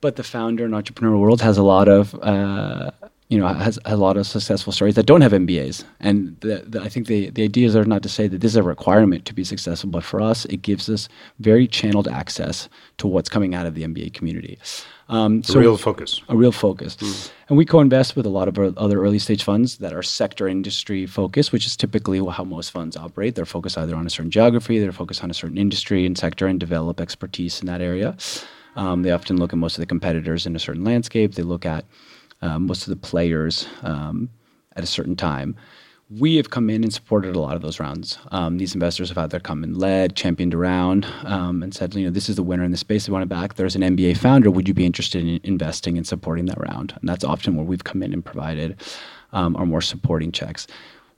but 0.00 0.16
the 0.16 0.22
founder 0.22 0.64
and 0.64 0.74
entrepreneurial 0.74 1.20
world 1.20 1.40
has 1.40 1.58
a 1.58 1.62
lot 1.62 1.88
of 1.88 2.14
uh, 2.22 2.90
you 3.28 3.38
know 3.38 3.46
has, 3.46 3.78
has, 3.84 3.94
a 3.94 3.96
lot 3.96 4.16
of 4.16 4.26
successful 4.26 4.72
stories 4.72 4.94
that 4.94 5.06
don't 5.06 5.20
have 5.20 5.32
MBAs, 5.32 5.84
and 6.00 6.38
the, 6.40 6.64
the, 6.66 6.80
I 6.80 6.88
think 6.88 7.06
the 7.06 7.30
the 7.30 7.44
ideas 7.44 7.76
are 7.76 7.84
not 7.84 8.02
to 8.02 8.08
say 8.08 8.28
that 8.28 8.40
this 8.40 8.52
is 8.52 8.56
a 8.56 8.62
requirement 8.62 9.24
to 9.26 9.34
be 9.34 9.44
successful, 9.44 9.90
but 9.90 10.04
for 10.04 10.20
us, 10.20 10.44
it 10.46 10.62
gives 10.62 10.88
us 10.88 11.08
very 11.38 11.66
channeled 11.66 12.08
access 12.08 12.68
to 12.98 13.06
what's 13.06 13.28
coming 13.28 13.54
out 13.54 13.66
of 13.66 13.74
the 13.74 13.82
MBA 13.82 14.14
community. 14.14 14.58
Um, 15.10 15.42
so 15.42 15.58
a 15.58 15.60
real 15.62 15.76
focus. 15.78 16.20
A 16.28 16.36
real 16.36 16.52
focus. 16.52 16.96
Mm. 16.96 17.30
And 17.48 17.58
we 17.58 17.64
co-invest 17.64 18.14
with 18.14 18.26
a 18.26 18.28
lot 18.28 18.46
of 18.46 18.58
other 18.76 19.02
early 19.02 19.18
stage 19.18 19.42
funds 19.42 19.78
that 19.78 19.94
are 19.94 20.02
sector 20.02 20.46
industry 20.46 21.06
focused, 21.06 21.50
which 21.50 21.66
is 21.66 21.76
typically 21.76 22.18
how 22.30 22.44
most 22.44 22.70
funds 22.70 22.94
operate. 22.94 23.34
They're 23.34 23.46
focused 23.46 23.78
either 23.78 23.96
on 23.96 24.06
a 24.06 24.10
certain 24.10 24.30
geography, 24.30 24.78
they're 24.78 24.92
focused 24.92 25.24
on 25.24 25.30
a 25.30 25.34
certain 25.34 25.56
industry 25.56 26.04
and 26.04 26.16
sector, 26.16 26.46
and 26.46 26.60
develop 26.60 27.00
expertise 27.00 27.60
in 27.60 27.66
that 27.66 27.80
area. 27.80 28.16
Um, 28.78 29.02
they 29.02 29.10
often 29.10 29.38
look 29.38 29.52
at 29.52 29.58
most 29.58 29.76
of 29.76 29.80
the 29.80 29.86
competitors 29.86 30.46
in 30.46 30.54
a 30.54 30.58
certain 30.58 30.84
landscape. 30.84 31.34
They 31.34 31.42
look 31.42 31.66
at 31.66 31.84
um, 32.42 32.66
most 32.66 32.82
of 32.82 32.90
the 32.90 33.08
players 33.08 33.66
um, 33.82 34.30
at 34.76 34.84
a 34.84 34.86
certain 34.86 35.16
time. 35.16 35.56
We 36.10 36.36
have 36.36 36.48
come 36.48 36.70
in 36.70 36.84
and 36.84 36.94
supported 36.94 37.34
a 37.34 37.40
lot 37.40 37.56
of 37.56 37.60
those 37.60 37.80
rounds. 37.80 38.18
Um, 38.30 38.56
these 38.56 38.74
investors 38.74 39.08
have 39.08 39.18
either 39.18 39.40
come 39.40 39.64
and 39.64 39.76
led, 39.76 40.14
championed 40.14 40.54
around, 40.54 41.06
um, 41.24 41.62
and 41.62 41.74
said, 41.74 41.92
you 41.94 42.04
know, 42.04 42.10
this 42.10 42.30
is 42.30 42.36
the 42.36 42.42
winner 42.42 42.64
in 42.64 42.70
the 42.70 42.78
space 42.78 43.06
we 43.06 43.12
want 43.12 43.22
to 43.22 43.26
back. 43.26 43.54
There's 43.54 43.76
an 43.76 43.82
MBA 43.82 44.16
founder. 44.16 44.50
Would 44.50 44.68
you 44.68 44.74
be 44.74 44.86
interested 44.86 45.26
in 45.26 45.40
investing 45.42 45.98
and 45.98 46.06
supporting 46.06 46.46
that 46.46 46.60
round? 46.60 46.94
And 46.98 47.08
that's 47.08 47.24
often 47.24 47.56
where 47.56 47.66
we've 47.66 47.84
come 47.84 48.02
in 48.02 48.14
and 48.14 48.24
provided 48.24 48.80
um, 49.32 49.56
our 49.56 49.66
more 49.66 49.82
supporting 49.82 50.32
checks 50.32 50.66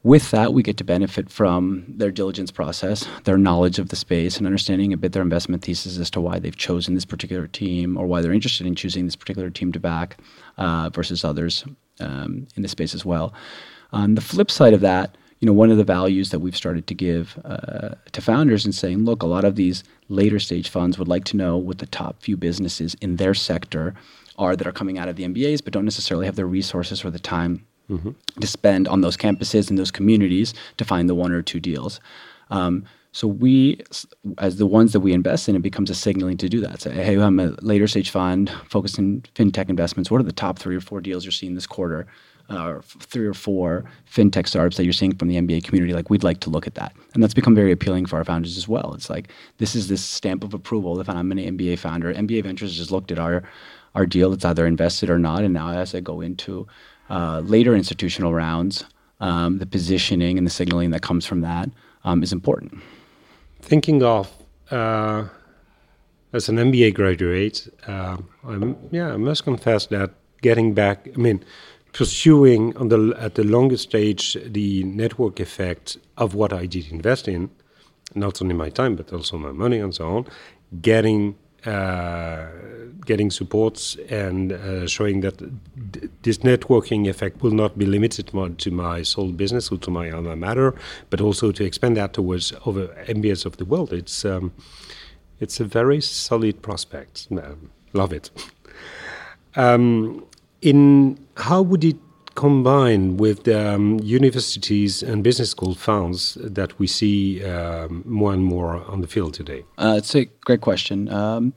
with 0.03 0.31
that, 0.31 0.55
we 0.55 0.63
get 0.63 0.79
to 0.79 0.85
benefit 0.85 1.31
from 1.31 1.85
their 1.89 2.11
diligence 2.11 2.51
process, 2.51 3.07
their 3.25 3.37
knowledge 3.37 3.79
of 3.79 3.91
the 3.91 3.97
space, 3.97 4.39
and 4.39 4.47
understanding 4.47 4.93
a 4.93 4.97
bit 4.97 5.13
their 5.13 5.23
investment 5.23 5.63
thesis 5.63 5.99
as 5.99 6.11
to 6.11 6.21
why 6.21 6.39
they've 6.39 6.57
chosen 6.57 6.95
this 6.95 7.05
particular 7.05 7.47
team 7.47 7.99
or 7.99 8.07
why 8.07 8.23
they're 8.23 8.33
interested 8.33 8.67
in 8.67 8.75
choosing 8.75 9.05
this 9.05 9.17
particular 9.17 9.51
team 9.51 9.73
to 9.73 9.81
back 9.81 10.17
uh, 10.57 10.89
versus 10.91 11.23
others 11.23 11.65
um, 12.01 12.47
in 12.57 12.63
the 12.63 12.69
space 12.69 12.95
as 12.95 13.05
well. 13.05 13.35
On 13.93 14.15
the 14.15 14.23
flip 14.23 14.51
side 14.51 14.73
of 14.73 14.81
that, 14.81 15.17
you 15.41 15.47
know, 15.47 15.53
one 15.53 15.71
of 15.71 15.77
the 15.77 15.85
values 15.85 16.31
that 16.31 16.41
we've 16.41 16.57
started 16.57 16.87
to 16.87 16.95
give 16.95 17.39
uh, 17.45 17.95
to 18.13 18.23
founders 18.23 18.65
and 18.65 18.75
saying, 18.75 19.05
look, 19.05 19.23
a 19.23 19.27
lot 19.27 19.45
of 19.45 19.57
these 19.57 19.85
later 20.09 20.39
stage 20.39 20.69
funds 20.69 20.99
would 20.99 21.09
like 21.09 21.25
to 21.25 21.37
know 21.37 21.57
what 21.57 21.79
the 21.79 21.87
top 21.87 22.23
few 22.23 22.37
businesses 22.37 22.95
in 23.01 23.17
their 23.17 23.35
sector 23.35 23.95
are 24.39 24.57
that 24.57 24.67
are 24.67 24.73
coming 24.73 24.99
out 24.99 25.09
of 25.09 25.17
the 25.17 25.25
MBAs, 25.25 25.63
but 25.63 25.73
don't 25.73 25.85
necessarily 25.85 26.27
have 26.27 26.37
the 26.37 26.47
resources 26.47 27.05
or 27.05 27.11
the 27.11 27.19
time 27.19 27.67
to 28.41 28.47
spend 28.47 28.89
on 28.89 29.01
those 29.01 29.17
campuses 29.17 29.69
and 29.69 29.79
those 29.79 29.91
communities 29.91 30.55
to 30.77 30.85
find 30.85 31.09
the 31.09 31.15
one 31.15 31.33
or 31.33 31.43
two 31.43 31.61
deals. 31.61 32.01
Um, 32.51 32.85
so 33.13 33.27
we, 33.27 33.81
as 34.39 34.57
the 34.57 34.67
ones 34.67 34.93
that 34.93 35.01
we 35.01 35.13
invest 35.13 35.49
in, 35.49 35.57
it 35.57 35.63
becomes 35.63 35.91
a 35.91 35.95
signaling 35.95 36.37
to 36.37 36.49
do 36.49 36.61
that. 36.61 36.83
Say, 36.83 36.93
hey, 36.93 37.19
I'm 37.19 37.41
a 37.41 37.57
later 37.61 37.89
stage 37.89 38.11
fund 38.11 38.51
focused 38.69 38.99
in 38.99 39.23
fintech 39.35 39.69
investments. 39.69 40.11
What 40.11 40.21
are 40.21 40.25
the 40.25 40.33
top 40.33 40.59
three 40.59 40.77
or 40.77 40.81
four 40.81 41.01
deals 41.01 41.25
you're 41.25 41.33
seeing 41.33 41.55
this 41.55 41.67
quarter? 41.67 42.07
Uh, 42.53 42.67
or 42.67 42.83
three 42.83 43.27
or 43.27 43.35
four 43.35 43.85
fintech 44.13 44.49
startups 44.49 44.77
that 44.77 44.83
you're 44.83 44.93
seeing 44.93 45.15
from 45.15 45.29
the 45.29 45.37
MBA 45.37 45.63
community, 45.63 45.93
like 45.93 46.11
we'd 46.11 46.25
like 46.25 46.41
to 46.41 46.51
look 46.51 46.67
at 46.67 46.75
that, 46.75 46.93
and 47.15 47.23
that's 47.23 47.33
become 47.33 47.55
very 47.55 47.71
appealing 47.71 48.07
for 48.07 48.17
our 48.17 48.25
founders 48.25 48.57
as 48.57 48.67
well. 48.67 48.93
It's 48.93 49.09
like 49.09 49.29
this 49.59 49.77
is 49.77 49.87
this 49.87 50.05
stamp 50.05 50.43
of 50.43 50.53
approval. 50.53 50.99
If 50.99 51.09
I'm 51.09 51.31
an 51.31 51.39
MBA 51.39 51.79
founder, 51.79 52.13
MBA 52.13 52.43
Ventures 52.43 52.77
just 52.77 52.91
looked 52.91 53.13
at 53.13 53.21
our 53.21 53.45
our 53.95 54.05
deal; 54.05 54.33
it's 54.33 54.45
either 54.45 54.67
invested 54.67 55.11
or 55.11 55.19
not. 55.21 55.45
And 55.45 55.55
now, 55.55 55.71
as 55.71 55.95
I 55.95 56.01
go 56.01 56.21
into 56.21 56.67
uh, 57.11 57.41
later 57.45 57.75
institutional 57.75 58.33
rounds, 58.33 58.85
um, 59.21 59.59
the 59.59 59.67
positioning 59.67 60.39
and 60.39 60.47
the 60.47 60.51
signaling 60.51 60.91
that 60.91 61.03
comes 61.03 61.27
from 61.27 61.43
that 61.43 61.69
um, 62.05 62.23
is 62.23 62.33
important. 62.33 62.81
Thinking 63.61 64.03
of 64.03 64.33
uh, 64.71 65.25
as 66.33 66.49
an 66.49 66.57
MBA 66.57 66.95
graduate, 66.95 67.69
uh, 67.87 68.17
yeah, 68.91 69.13
I 69.13 69.17
must 69.17 69.45
confess 69.45 69.87
that 69.87 70.13
getting 70.41 70.73
back, 70.73 71.09
I 71.15 71.19
mean, 71.19 71.45
pursuing 71.93 72.77
on 72.77 72.89
the 72.89 73.15
at 73.19 73.35
the 73.35 73.45
longest 73.45 73.83
stage 73.83 74.37
the 74.47 74.85
network 74.85 75.41
effect 75.41 75.99
of 76.17 76.35
what 76.35 76.53
I 76.53 76.67
did 76.67 76.91
invest 76.93 77.27
in, 77.29 77.51
not 78.15 78.41
only 78.41 78.55
my 78.55 78.71
time 78.71 78.95
but 78.95 79.13
also 79.13 79.37
my 79.39 79.53
money 79.53 79.79
and 79.79 79.95
so 79.95 80.17
on, 80.17 80.27
getting 80.81 81.37
uh, 81.67 82.47
getting 83.05 83.31
supports 83.31 83.97
and 84.09 84.53
uh, 84.53 84.87
showing 84.87 85.21
that 85.21 85.39
this 86.23 86.39
networking 86.39 87.09
effect 87.09 87.43
will 87.43 87.51
not 87.51 87.77
be 87.77 87.87
limited 87.87 88.31
to 88.59 88.71
my 88.71 89.03
sole 89.03 89.33
business 89.33 89.71
or 89.71 89.79
to 89.79 89.91
my 89.91 90.11
alma 90.11 90.37
mater, 90.37 90.75
but 91.11 91.21
also 91.21 91.53
to 91.53 91.65
expand 91.65 91.97
that 91.97 92.13
towards 92.13 92.53
other 92.67 92.89
MBAs 93.09 93.47
of 93.47 93.57
the 93.57 93.65
world. 93.65 93.93
It's 93.93 94.25
um, 94.25 94.53
it's 95.41 95.61
a 95.61 95.65
very 95.65 96.01
solid 96.01 96.63
prospect. 96.63 97.29
Um, 97.31 97.71
love 97.93 98.13
it. 98.13 98.31
Um, 99.57 100.25
in 100.61 101.19
how 101.37 101.63
would 101.63 101.85
it 101.85 101.97
combine 102.35 103.17
with 103.17 103.45
the 103.45 103.75
um, 103.75 104.01
universities 104.01 105.03
and 105.03 105.23
business 105.23 105.51
school 105.51 105.75
funds 105.75 106.37
that 106.41 106.79
we 106.79 106.87
see 106.87 107.45
um, 107.45 108.03
more 108.07 108.33
and 108.33 108.45
more 108.45 108.85
on 108.87 109.01
the 109.01 109.07
field 109.07 109.35
today? 109.35 109.65
Uh, 109.79 109.95
it's 109.99 110.15
a 110.15 110.25
great 110.45 110.61
question. 110.61 111.09
Um, 111.09 111.53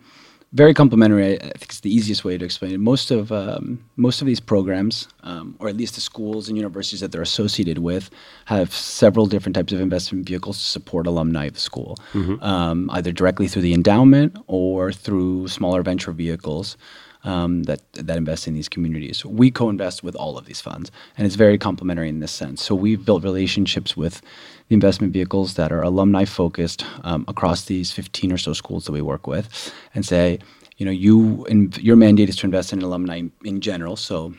very 0.53 0.73
complementary. 0.75 1.41
I 1.41 1.45
think 1.57 1.63
it's 1.63 1.79
the 1.79 1.93
easiest 1.93 2.23
way 2.23 2.37
to 2.37 2.45
explain 2.45 2.73
it. 2.73 2.79
Most 2.79 3.09
of 3.09 3.31
um, 3.31 3.83
most 3.95 4.21
of 4.21 4.27
these 4.27 4.39
programs, 4.39 5.07
um, 5.23 5.55
or 5.59 5.67
at 5.67 5.75
least 5.75 5.95
the 5.95 6.01
schools 6.01 6.47
and 6.47 6.55
universities 6.55 6.99
that 6.99 7.11
they're 7.11 7.23
associated 7.23 7.79
with, 7.79 8.11
have 8.45 8.71
several 8.71 9.25
different 9.25 9.55
types 9.55 9.73
of 9.73 9.81
investment 9.81 10.27
vehicles 10.27 10.59
to 10.59 10.63
support 10.63 11.07
alumni 11.07 11.45
of 11.45 11.55
the 11.55 11.59
school, 11.59 11.97
mm-hmm. 12.13 12.41
um, 12.43 12.87
either 12.93 13.11
directly 13.11 13.47
through 13.47 13.63
the 13.63 13.73
endowment 13.73 14.37
or 14.45 14.91
through 14.91 15.47
smaller 15.47 15.81
venture 15.81 16.11
vehicles 16.11 16.77
um, 17.23 17.63
that 17.63 17.81
that 17.93 18.17
invest 18.17 18.47
in 18.47 18.53
these 18.53 18.69
communities. 18.69 19.25
We 19.25 19.51
co-invest 19.51 20.03
with 20.03 20.15
all 20.15 20.37
of 20.37 20.45
these 20.45 20.61
funds, 20.61 20.91
and 21.17 21.25
it's 21.25 21.35
very 21.35 21.57
complementary 21.57 22.09
in 22.09 22.19
this 22.19 22.31
sense. 22.31 22.63
So 22.63 22.75
we've 22.75 23.03
built 23.03 23.23
relationships 23.23 23.95
with 23.95 24.21
the 24.67 24.73
investment 24.73 25.13
vehicles 25.13 25.55
that 25.55 25.71
are 25.71 25.81
alumni 25.81 26.25
focused 26.25 26.85
um, 27.03 27.25
across 27.27 27.65
these 27.65 27.91
15 27.91 28.31
or 28.31 28.37
so 28.37 28.53
schools 28.53 28.85
that 28.85 28.91
we 28.91 29.01
work 29.01 29.27
with, 29.27 29.73
and 29.95 30.05
say, 30.05 30.39
you 30.77 30.85
know, 30.85 30.91
you 30.91 31.45
and 31.45 31.77
your 31.77 31.95
mandate 31.95 32.29
is 32.29 32.35
to 32.37 32.45
invest 32.45 32.73
in 32.73 32.81
alumni 32.81 33.21
in 33.43 33.61
general. 33.61 33.95
So 33.95 34.33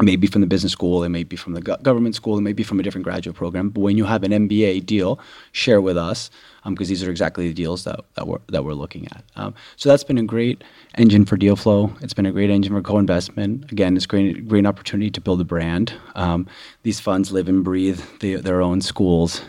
it 0.00 0.04
may 0.04 0.16
be 0.16 0.26
from 0.26 0.40
the 0.40 0.46
business 0.46 0.72
school, 0.72 1.04
it 1.04 1.10
may 1.10 1.24
be 1.24 1.36
from 1.36 1.52
the 1.52 1.60
government 1.60 2.14
school, 2.14 2.38
it 2.38 2.40
may 2.40 2.54
be 2.54 2.62
from 2.62 2.80
a 2.80 2.82
different 2.82 3.04
graduate 3.04 3.36
program. 3.36 3.68
But 3.68 3.80
when 3.80 3.98
you 3.98 4.06
have 4.06 4.22
an 4.22 4.32
MBA 4.32 4.86
deal, 4.86 5.20
share 5.52 5.80
with 5.80 5.98
us 5.98 6.30
because 6.64 6.88
um, 6.88 6.90
these 6.90 7.04
are 7.04 7.10
exactly 7.10 7.48
the 7.48 7.54
deals 7.54 7.84
that, 7.84 8.00
that 8.14 8.26
we're 8.26 8.38
that 8.48 8.64
we're 8.64 8.74
looking 8.74 9.06
at. 9.08 9.22
Um, 9.36 9.54
so 9.76 9.88
that's 9.88 10.04
been 10.04 10.18
a 10.18 10.22
great 10.22 10.64
engine 10.96 11.26
for 11.26 11.36
deal 11.36 11.54
flow. 11.54 11.92
It's 12.00 12.14
been 12.14 12.26
a 12.26 12.32
great 12.32 12.50
engine 12.50 12.72
for 12.72 12.82
co-investment. 12.82 13.70
Again, 13.70 13.96
it's 13.96 14.06
great 14.06 14.48
great 14.48 14.66
opportunity 14.66 15.10
to 15.10 15.20
build 15.20 15.40
a 15.40 15.44
brand. 15.44 15.92
Um, 16.14 16.46
these 16.82 16.98
funds 16.98 17.30
live 17.30 17.48
and 17.48 17.62
breathe 17.62 18.00
the, 18.20 18.36
their 18.36 18.62
own 18.62 18.80
schools. 18.80 19.42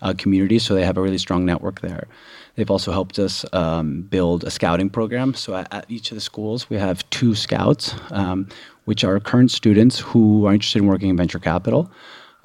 Uh, 0.00 0.14
community, 0.16 0.60
so 0.60 0.74
they 0.74 0.84
have 0.84 0.96
a 0.96 1.02
really 1.02 1.18
strong 1.18 1.44
network 1.44 1.80
there. 1.80 2.06
They've 2.58 2.70
also 2.70 2.90
helped 2.90 3.20
us 3.20 3.44
um, 3.52 4.02
build 4.02 4.42
a 4.42 4.50
scouting 4.50 4.90
program. 4.90 5.34
So 5.34 5.54
at, 5.54 5.72
at, 5.72 5.86
each 5.88 6.10
of 6.10 6.16
the 6.16 6.20
schools, 6.20 6.68
we 6.68 6.76
have 6.76 7.08
two 7.10 7.36
scouts, 7.36 7.94
um, 8.10 8.48
which 8.88 9.04
are 9.04 9.20
current 9.20 9.50
students 9.50 9.98
who 9.98 10.46
are 10.46 10.54
interested 10.54 10.80
in 10.82 10.88
working 10.88 11.10
in 11.10 11.16
venture 11.16 11.38
capital 11.38 11.90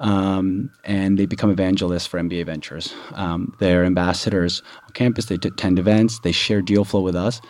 um, 0.00 0.70
and 0.84 1.18
they 1.18 1.26
become 1.26 1.50
evangelists 1.50 2.06
for 2.06 2.20
MBA 2.20 2.44
Ventures. 2.46 2.94
Um, 3.14 3.54
they're 3.60 3.84
ambassadors 3.84 4.62
on 4.82 4.90
campus. 4.90 5.26
They 5.26 5.36
attend 5.36 5.78
events. 5.78 6.18
They 6.20 6.32
share 6.32 6.60
deal 6.60 6.84
flow 6.84 7.00
with 7.00 7.16
us, 7.16 7.40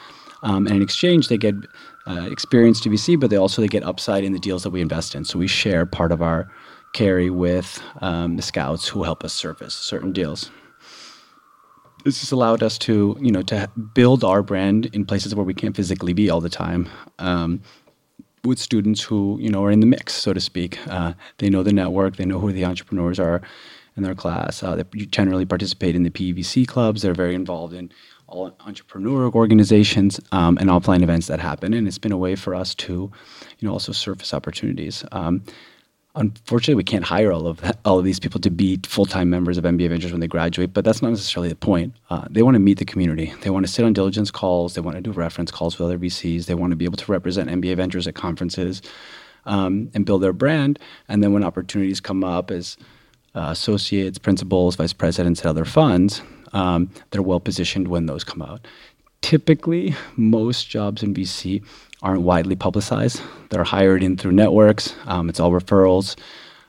um, 0.42 0.66
and 0.66 0.76
in 0.76 0.82
exchange, 0.82 1.28
they 1.28 1.38
get 1.38 1.54
uh, 2.06 2.28
experience 2.30 2.80
to 2.82 2.90
VC, 2.90 3.18
but 3.18 3.30
they 3.30 3.36
also 3.36 3.62
they 3.62 3.68
get 3.68 3.82
upside 3.82 4.24
in 4.24 4.32
the 4.32 4.38
deals 4.38 4.62
that 4.62 4.70
we 4.70 4.80
invest 4.80 5.14
in. 5.14 5.24
So 5.24 5.38
we 5.38 5.48
share 5.48 5.86
part 5.86 6.12
of 6.12 6.20
our 6.20 6.50
carry 6.92 7.30
with 7.30 7.82
um, 8.02 8.36
the 8.36 8.42
scouts 8.42 8.86
who 8.86 9.02
help 9.02 9.24
us 9.24 9.32
surface 9.32 9.74
certain 9.74 10.12
deals. 10.12 10.50
This 12.04 12.20
has 12.20 12.30
allowed 12.30 12.62
us 12.62 12.76
to, 12.80 13.16
you 13.18 13.32
know, 13.32 13.40
to 13.42 13.70
build 13.94 14.22
our 14.22 14.42
brand 14.42 14.86
in 14.92 15.06
places 15.06 15.34
where 15.34 15.46
we 15.46 15.54
can't 15.54 15.74
physically 15.74 16.12
be 16.12 16.28
all 16.28 16.42
the 16.42 16.50
time. 16.50 16.88
With 18.44 18.58
students 18.58 19.02
who 19.02 19.38
you 19.40 19.48
know 19.48 19.64
are 19.64 19.70
in 19.70 19.80
the 19.80 19.86
mix, 19.86 20.14
so 20.14 20.32
to 20.32 20.40
speak. 20.40 20.78
Uh, 20.86 21.14
they 21.38 21.48
know 21.48 21.62
the 21.62 21.72
network, 21.72 22.16
they 22.16 22.24
know 22.24 22.38
who 22.38 22.52
the 22.52 22.64
entrepreneurs 22.64 23.18
are 23.18 23.40
in 23.96 24.02
their 24.02 24.14
class. 24.14 24.62
Uh, 24.62 24.76
they 24.76 24.84
generally 25.06 25.46
participate 25.46 25.94
in 25.94 26.02
the 26.02 26.10
PVC 26.10 26.66
clubs. 26.66 27.02
They're 27.02 27.14
very 27.14 27.34
involved 27.34 27.74
in 27.74 27.90
all 28.26 28.56
entrepreneur 28.66 29.30
organizations 29.30 30.20
um, 30.32 30.58
and 30.58 30.68
offline 30.68 31.02
events 31.02 31.26
that 31.28 31.40
happen. 31.40 31.72
And 31.72 31.86
it's 31.86 31.98
been 31.98 32.12
a 32.12 32.16
way 32.16 32.34
for 32.34 32.54
us 32.54 32.74
to, 32.76 33.10
you 33.58 33.68
know, 33.68 33.72
also 33.72 33.92
surface 33.92 34.34
opportunities. 34.34 35.04
Um, 35.12 35.42
unfortunately, 36.14 36.74
we 36.74 36.84
can't 36.84 37.04
hire 37.04 37.32
all 37.32 37.46
of 37.46 37.60
that, 37.60 37.78
all 37.84 37.98
of 37.98 38.04
these 38.04 38.20
people 38.20 38.40
to 38.40 38.50
be 38.50 38.78
full 38.84 39.06
time 39.06 39.30
members 39.30 39.58
of 39.58 39.64
MBA 39.64 39.88
Ventures 39.88 40.12
when 40.12 40.20
they 40.20 40.26
graduate. 40.26 40.72
But 40.72 40.84
that's 40.84 41.02
not 41.02 41.10
necessarily 41.10 41.48
the 41.48 41.56
point. 41.56 41.94
Uh, 42.10 42.26
they 42.30 42.42
want 42.42 42.54
to 42.54 42.60
meet 42.60 42.78
the 42.78 42.84
community. 42.84 43.32
They 43.42 43.50
want 43.50 43.66
to 43.66 43.72
sit 43.72 43.84
on 43.84 43.92
diligence 43.92 44.30
calls. 44.30 44.74
They 44.74 44.80
want 44.80 44.96
to 44.96 45.02
do 45.02 45.12
reference 45.12 45.50
calls 45.50 45.78
with 45.78 45.86
other 45.86 45.98
VCs. 45.98 46.46
They 46.46 46.54
want 46.54 46.70
to 46.70 46.76
be 46.76 46.84
able 46.84 46.96
to 46.96 47.12
represent 47.12 47.50
MBA 47.50 47.76
Ventures 47.76 48.06
at 48.06 48.14
conferences 48.14 48.82
um, 49.46 49.90
and 49.94 50.06
build 50.06 50.22
their 50.22 50.32
brand. 50.32 50.78
And 51.08 51.22
then 51.22 51.32
when 51.32 51.44
opportunities 51.44 52.00
come 52.00 52.24
up 52.24 52.50
as 52.50 52.76
uh, 53.34 53.48
associates, 53.50 54.18
principals, 54.18 54.76
vice 54.76 54.92
presidents 54.92 55.40
at 55.40 55.46
other 55.46 55.64
funds, 55.64 56.22
um, 56.52 56.90
they're 57.10 57.22
well 57.22 57.40
positioned 57.40 57.88
when 57.88 58.06
those 58.06 58.22
come 58.22 58.40
out. 58.40 58.66
Typically, 59.24 59.94
most 60.16 60.68
jobs 60.68 61.02
in 61.02 61.14
VC 61.14 61.64
aren't 62.02 62.20
widely 62.20 62.54
publicized. 62.54 63.22
They're 63.48 63.64
hired 63.64 64.02
in 64.02 64.18
through 64.18 64.32
networks. 64.32 64.94
Um, 65.06 65.30
it's 65.30 65.40
all 65.40 65.50
referrals. 65.50 66.14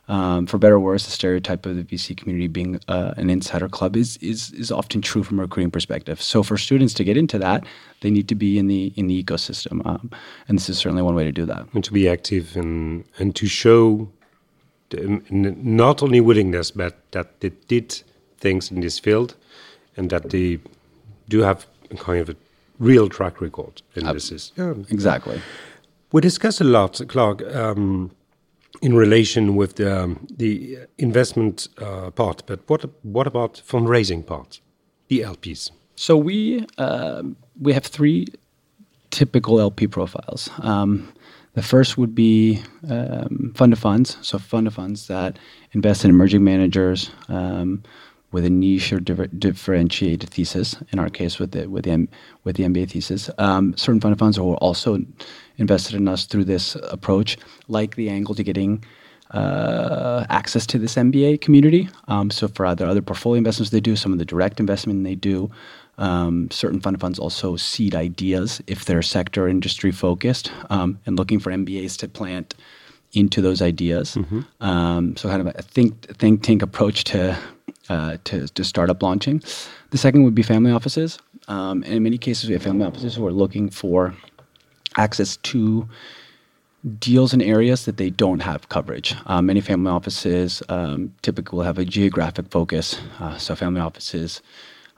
Um, 0.08 0.48
for 0.48 0.58
better 0.58 0.76
or 0.76 0.80
worse, 0.80 1.04
the 1.04 1.12
stereotype 1.12 1.66
of 1.66 1.76
the 1.76 1.84
VC 1.84 2.16
community 2.16 2.48
being 2.48 2.80
uh, 2.88 3.14
an 3.18 3.30
insider 3.30 3.68
club 3.68 3.98
is, 3.98 4.16
is 4.22 4.54
is 4.54 4.72
often 4.72 5.02
true 5.02 5.22
from 5.22 5.40
a 5.40 5.42
recruiting 5.42 5.70
perspective. 5.70 6.22
So 6.22 6.44
for 6.44 6.58
students 6.58 6.94
to 6.94 7.04
get 7.04 7.18
into 7.18 7.38
that, 7.40 7.66
they 8.00 8.10
need 8.10 8.30
to 8.30 8.36
be 8.36 8.58
in 8.58 8.68
the 8.68 8.94
in 8.96 9.08
the 9.08 9.22
ecosystem, 9.22 9.86
um, 9.86 10.10
and 10.48 10.58
this 10.58 10.70
is 10.70 10.78
certainly 10.78 11.04
one 11.04 11.14
way 11.14 11.26
to 11.26 11.34
do 11.34 11.46
that. 11.48 11.68
And 11.74 11.84
to 11.84 11.92
be 11.92 12.08
active 12.08 12.56
and 12.56 13.04
and 13.20 13.36
to 13.36 13.48
show 13.48 14.08
the, 14.92 15.22
not 15.30 16.02
only 16.02 16.22
willingness, 16.22 16.72
but 16.72 16.94
that 17.12 17.42
they 17.42 17.50
did 17.68 18.02
things 18.38 18.72
in 18.72 18.80
this 18.80 18.98
field, 18.98 19.36
and 19.98 20.10
that 20.10 20.30
they 20.30 20.60
do 21.28 21.42
have 21.42 21.68
a 21.92 21.96
kind 21.98 22.22
of 22.22 22.30
a 22.30 22.36
real 22.80 23.10
track 23.10 23.42
record 23.42 23.82
in 23.96 24.08
uh, 24.08 24.14
this 24.14 24.32
is 24.32 24.52
yeah. 24.56 24.74
exactly. 24.90 25.42
We 26.12 26.22
discuss 26.22 26.62
a 26.62 26.64
lot 26.64 27.02
clark 27.08 27.42
um, 27.56 28.12
in 28.82 28.96
relation 28.96 29.56
with 29.56 29.76
the, 29.76 30.04
um, 30.04 30.28
the 30.38 30.78
investment 30.98 31.68
uh, 31.78 32.12
part 32.12 32.44
but 32.46 32.60
what 32.68 32.86
what 33.04 33.28
about 33.28 33.62
fundraising 33.66 34.26
part 34.26 34.62
the 35.08 35.22
lps 35.22 35.72
so 35.96 36.18
we 36.18 36.66
uh, 36.78 37.24
we 37.60 37.74
have 37.74 37.86
three 37.86 38.28
typical 39.12 39.62
lp 39.62 39.88
profiles. 39.88 40.50
Um, 40.60 41.14
the 41.54 41.62
first 41.62 41.98
would 41.98 42.14
be 42.14 42.62
um, 42.90 43.54
fund 43.56 43.72
of 43.72 43.80
funds. 43.80 44.18
So 44.22 44.38
fund 44.38 44.68
of 44.68 44.74
funds 44.74 45.08
that 45.08 45.40
invest 45.72 46.04
in 46.04 46.10
emerging 46.10 46.44
managers 46.44 47.12
um, 47.30 47.84
with 48.36 48.44
a 48.44 48.50
niche 48.50 48.92
or 48.92 49.00
differentiated 49.00 50.30
thesis. 50.30 50.76
In 50.92 51.00
our 51.00 51.10
case, 51.10 51.40
with 51.40 51.52
the 51.54 51.68
with 51.68 51.86
the 51.86 52.06
with 52.44 52.58
the 52.58 52.64
MBA 52.66 52.92
thesis, 52.92 53.30
um, 53.38 53.74
certain 53.78 54.02
fund 54.02 54.12
of 54.12 54.20
funds 54.20 54.38
are 54.38 54.56
also 54.56 55.00
invested 55.58 55.96
in 55.96 56.10
us 56.10 56.26
through 56.26 56.44
this 56.44 56.76
approach, 56.92 57.38
like 57.70 57.96
the 57.96 58.10
angle 58.10 58.36
to 58.36 58.44
getting 58.44 58.84
uh, 59.32 60.26
access 60.30 60.66
to 60.68 60.78
this 60.78 60.96
MBA 60.96 61.40
community. 61.40 61.88
Um, 62.10 62.30
so 62.30 62.50
for 62.50 62.66
other 62.66 62.86
other 62.86 63.02
portfolio 63.02 63.38
investments 63.38 63.70
they 63.72 63.80
do, 63.80 63.96
some 63.96 64.12
of 64.12 64.20
the 64.20 64.26
direct 64.26 64.60
investment 64.60 65.06
they 65.06 65.16
do. 65.16 65.50
Um, 65.98 66.52
certain 66.52 66.82
fund 66.82 66.96
of 66.96 67.00
funds 67.00 67.18
also 67.18 67.56
seed 67.56 67.96
ideas 67.96 68.62
if 68.68 68.84
they're 68.84 69.02
sector 69.02 69.48
industry 69.48 69.94
focused 69.94 70.52
um, 70.70 71.00
and 71.06 71.16
looking 71.18 71.40
for 71.40 71.52
MBAs 71.52 71.96
to 72.00 72.10
plant 72.10 72.54
into 73.14 73.42
those 73.42 73.62
ideas. 73.62 74.18
Um, 74.60 75.16
so 75.16 75.30
kind 75.30 75.48
of 75.48 75.56
a 75.56 75.62
think 75.62 75.94
think 76.18 76.44
tank 76.44 76.62
approach 76.62 77.06
to 77.06 77.38
uh, 77.90 78.18
to, 78.26 78.48
to 78.48 78.64
startup 78.64 79.02
launching. 79.02 79.42
The 79.92 79.98
second 79.98 80.24
would 80.24 80.36
be 80.36 80.44
family 80.44 80.72
offices. 80.72 81.20
Um, 81.48 81.84
and 81.84 81.94
in 81.94 82.04
many 82.04 82.18
cases, 82.18 82.50
we 82.50 82.54
have 82.54 82.64
family 82.64 82.86
offices 82.86 83.16
who 83.16 83.26
are 83.26 83.32
looking 83.32 83.70
for 83.70 84.16
access 84.98 85.38
to 85.38 85.88
deals 87.00 87.34
in 87.34 87.42
areas 87.42 87.86
that 87.86 87.98
they 87.98 88.10
don't 88.10 88.42
have 88.42 88.70
coverage. 88.70 89.16
Um, 89.26 89.48
many 89.48 89.62
family 89.62 89.92
offices 89.92 90.62
um, 90.70 91.14
typically 91.22 91.58
will 91.58 91.64
have 91.64 91.80
a 91.80 91.86
geographic 91.86 92.50
focus. 92.52 93.00
Uh, 93.20 93.38
so 93.38 93.56
family 93.56 93.82
offices 93.82 94.42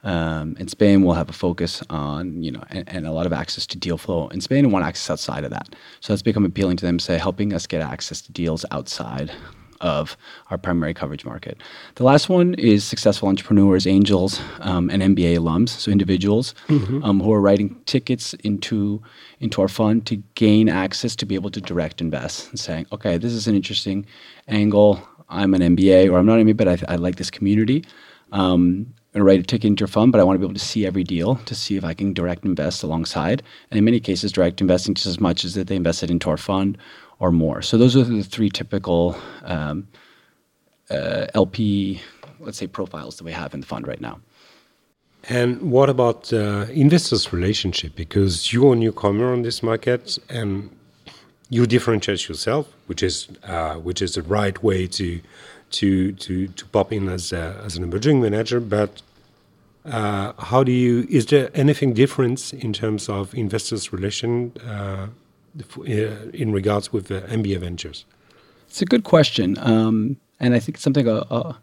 um, 0.03 0.56
in 0.60 0.67
Spain 0.67 1.03
will 1.03 1.13
have 1.13 1.29
a 1.29 1.34
focus 1.34 1.82
on, 1.89 2.44
you 2.44 2.51
know, 2.51 2.63
and, 2.70 2.88
and, 2.88 3.08
a 3.08 3.12
lot 3.12 3.25
of 3.25 3.34
access 3.34 3.65
to 3.65 3.77
deal 3.77 3.98
flow 3.98 4.27
in 4.29 4.41
Spain 4.41 4.63
and 4.63 4.72
want 4.72 4.86
access 4.86 5.10
outside 5.10 5.44
of 5.44 5.50
that. 5.51 5.75
So 6.01 6.13
that's 6.13 6.22
become 6.22 6.46
appealing 6.46 6.77
to 6.77 6.86
them, 6.86 7.00
say, 7.00 7.17
helping 7.17 7.51
us 7.51 7.65
get 7.65 7.82
access 7.82 8.22
to 8.22 8.32
deals 8.32 8.63
outside 8.72 9.32
of 9.81 10.17
our 10.50 10.57
primary 10.57 10.93
coverage 10.93 11.25
market. 11.25 11.57
The 11.96 12.03
last 12.03 12.29
one 12.29 12.53
is 12.55 12.84
successful 12.84 13.29
entrepreneurs, 13.29 13.88
angels, 13.88 14.39
um, 14.60 14.89
and 14.89 15.01
MBA 15.01 15.38
alums, 15.38 15.69
so 15.69 15.91
individuals 15.91 16.53
mm-hmm. 16.67 17.03
um, 17.03 17.19
who 17.19 17.31
are 17.34 17.41
writing 17.41 17.79
tickets 17.86 18.34
into 18.36 19.01
into 19.39 19.62
our 19.62 19.67
fund 19.67 20.05
to 20.07 20.15
gain 20.36 20.67
access 20.69 21.15
to 21.15 21.25
be 21.25 21.36
able 21.36 21.51
to 21.51 21.62
direct 21.62 22.01
invest 22.01 22.50
and 22.50 22.60
saying, 22.60 22.88
okay, 22.91 23.17
this 23.17 23.34
is 23.34 23.48
an 23.48 23.55
interesting 23.55 24.05
angle. 24.48 25.00
I'm 25.29 25.53
an 25.53 25.62
MBA 25.62 26.12
or 26.12 26.17
I'm 26.17 26.25
not 26.25 26.39
an 26.39 26.48
MBA, 26.48 26.57
but 26.57 26.67
I, 26.67 26.93
I 26.93 26.96
like 26.96 27.17
this 27.17 27.29
community. 27.29 27.84
Um, 28.31 28.93
and 29.13 29.25
write 29.25 29.39
a 29.39 29.43
ticket 29.43 29.65
into 29.65 29.81
your 29.81 29.88
fund, 29.88 30.12
but 30.12 30.22
I 30.22 30.24
want 30.24 30.36
to 30.36 30.39
be 30.39 30.46
able 30.46 30.53
to 30.53 30.60
see 30.60 30.86
every 30.86 31.03
deal 31.03 31.38
to 31.46 31.55
see 31.55 31.75
if 31.75 31.84
I 31.84 31.96
can 31.96 32.13
direct 32.13 32.46
invest 32.46 32.84
alongside. 32.84 33.41
And 33.72 33.77
in 33.77 33.84
many 33.84 34.00
cases, 34.00 34.31
direct 34.31 34.62
investing 34.62 34.93
just 34.93 35.07
as 35.07 35.19
much 35.19 35.43
as 35.43 35.55
that 35.55 35.67
they 35.67 35.75
invested 35.75 36.12
into 36.12 36.29
our 36.29 36.38
fund 36.38 36.77
or 37.20 37.32
more. 37.32 37.62
So 37.62 37.78
those 37.78 37.96
are 37.96 38.04
the 38.04 38.24
three 38.24 38.50
typical 38.50 39.18
um, 39.44 39.88
uh, 40.90 41.28
LP, 41.34 42.02
let's 42.40 42.58
say, 42.58 42.68
profiles 42.68 43.18
that 43.18 43.24
we 43.24 43.32
have 43.32 43.54
in 43.54 43.62
the 43.62 43.66
fund 43.66 43.88
right 43.88 44.02
now. 44.02 44.20
And 45.30 45.72
what 45.72 45.90
about 45.90 46.32
uh, 46.32 46.68
investors' 46.72 47.34
relationship? 47.34 47.96
Because 47.96 48.54
you're 48.54 48.74
a 48.74 48.76
newcomer 48.76 49.34
on 49.34 49.42
this 49.42 49.62
market, 49.62 50.18
and 50.30 50.70
you 51.50 51.66
differentiate 51.66 52.30
yourself, 52.30 52.68
which 52.86 53.04
is 53.04 53.28
uh, 53.44 53.76
which 53.76 54.02
is 54.02 54.14
the 54.14 54.22
right 54.22 54.62
way 54.64 54.88
to 54.88 55.20
to 55.72 56.14
to 56.14 56.48
to 56.48 56.66
pop 56.68 56.94
in 56.94 57.10
as 57.10 57.34
a, 57.34 57.62
as 57.66 57.76
an 57.76 57.84
emerging 57.84 58.22
manager. 58.22 58.62
But 58.62 59.02
uh, 59.86 60.32
how 60.38 60.64
do 60.64 60.72
you? 60.72 61.06
Is 61.10 61.26
there 61.26 61.50
anything 61.54 61.94
different 61.94 62.54
in 62.54 62.72
terms 62.72 63.10
of 63.10 63.34
investors' 63.36 63.92
relation? 63.92 64.54
Uh, 65.58 65.82
uh, 65.82 66.30
in 66.34 66.52
regards 66.52 66.94
with 66.94 67.08
the 67.08 67.22
MBA 67.22 67.60
ventures? 67.60 68.06
It's 68.68 68.82
a 68.82 68.86
good 68.86 69.04
question, 69.04 69.58
um, 69.60 70.18
and 70.40 70.54
I 70.54 70.60
think 70.60 70.76
it's 70.76 70.84
something 70.84 71.08
uh, 71.08 71.24
uh, 71.32 71.54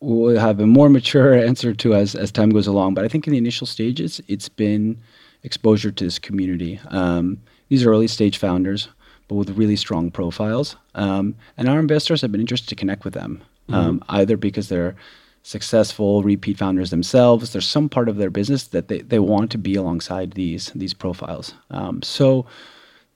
we'll 0.00 0.38
have 0.38 0.60
a 0.60 0.66
more 0.66 0.88
mature 0.88 1.34
answer 1.48 1.74
to 1.74 1.94
as 1.94 2.14
as 2.14 2.30
time 2.30 2.50
goes 2.50 2.66
along. 2.66 2.94
But 2.94 3.04
I 3.04 3.08
think 3.08 3.26
in 3.26 3.32
the 3.32 3.38
initial 3.38 3.66
stages, 3.66 4.20
it's 4.28 4.48
been 4.48 4.98
exposure 5.42 5.90
to 5.90 6.04
this 6.04 6.18
community. 6.18 6.80
Um, 6.88 7.40
these 7.68 7.84
are 7.84 7.90
early 7.90 8.08
stage 8.08 8.38
founders, 8.38 8.88
but 9.26 9.34
with 9.34 9.50
really 9.50 9.76
strong 9.76 10.10
profiles, 10.10 10.76
um, 10.94 11.34
and 11.56 11.68
our 11.68 11.78
investors 11.78 12.22
have 12.22 12.32
been 12.32 12.40
interested 12.40 12.68
to 12.68 12.76
connect 12.76 13.04
with 13.04 13.14
them, 13.14 13.42
um, 13.68 14.00
mm-hmm. 14.00 14.16
either 14.16 14.36
because 14.36 14.68
they're 14.68 14.96
successful 15.42 16.22
repeat 16.22 16.58
founders 16.58 16.90
themselves. 16.90 17.52
There's 17.52 17.68
some 17.68 17.88
part 17.88 18.08
of 18.08 18.16
their 18.16 18.30
business 18.30 18.68
that 18.68 18.88
they, 18.88 19.00
they 19.00 19.18
want 19.18 19.50
to 19.52 19.58
be 19.58 19.74
alongside 19.74 20.32
these 20.32 20.70
these 20.74 20.94
profiles. 20.94 21.54
Um, 21.70 22.02
so 22.02 22.46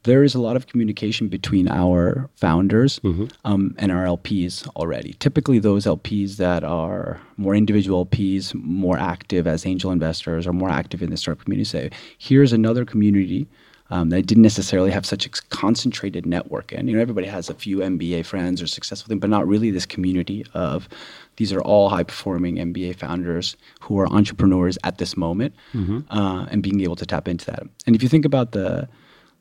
there 0.05 0.25
is 0.25 0.35
a 0.35 0.41
lot 0.41 0.57
of 0.57 0.67
communication 0.67 1.29
between 1.29 1.69
our 1.69 2.29
founders 2.35 2.99
mm-hmm. 3.01 3.27
um, 3.45 3.75
and 3.79 3.93
our 3.93 4.05
LPs 4.05 4.67
already. 4.77 5.15
Typically, 5.15 5.59
those 5.59 5.85
LPs 5.85 6.37
that 6.37 6.65
are 6.65 7.21
more 7.37 7.55
individual 7.55 8.07
LPs, 8.07 8.55
more 8.55 8.99
active 8.99 9.47
as 9.47 9.65
angel 9.65 9.93
investors, 9.93 10.47
or 10.47 10.53
more 10.53 10.71
active 10.71 11.03
in 11.03 11.11
the 11.11 11.17
startup 11.17 11.45
community 11.45 11.65
say, 11.65 11.91
here's 12.19 12.53
another 12.53 12.85
community 12.85 13.47
um, 13.91 14.09
that 14.09 14.23
didn't 14.23 14.43
necessarily 14.43 14.91
have 14.91 15.05
such 15.05 15.27
a 15.27 15.29
concentrated 15.51 16.25
network. 16.25 16.73
And 16.73 16.89
you 16.89 16.97
know, 16.97 17.03
everybody 17.03 17.27
has 17.27 17.51
a 17.51 17.55
few 17.55 17.79
MBA 17.79 18.25
friends 18.25 18.63
or 18.63 18.67
successful 18.67 19.09
things, 19.09 19.21
but 19.21 19.29
not 19.29 19.47
really 19.47 19.71
this 19.71 19.85
community 19.85 20.47
of 20.55 20.89
these 21.37 21.53
are 21.53 21.61
all 21.61 21.91
high 21.91 22.03
performing 22.03 22.57
MBA 22.57 22.97
founders 22.97 23.55
who 23.81 23.99
are 23.99 24.09
entrepreneurs 24.09 24.79
at 24.83 24.97
this 24.97 25.17
moment, 25.17 25.55
mm-hmm. 25.75 26.01
uh, 26.11 26.47
and 26.47 26.63
being 26.63 26.81
able 26.81 26.97
to 26.97 27.07
tap 27.07 27.29
into 27.29 27.47
that. 27.47 27.65
And 27.87 27.95
if 27.95 28.03
you 28.03 28.09
think 28.09 28.25
about 28.25 28.53
the 28.53 28.89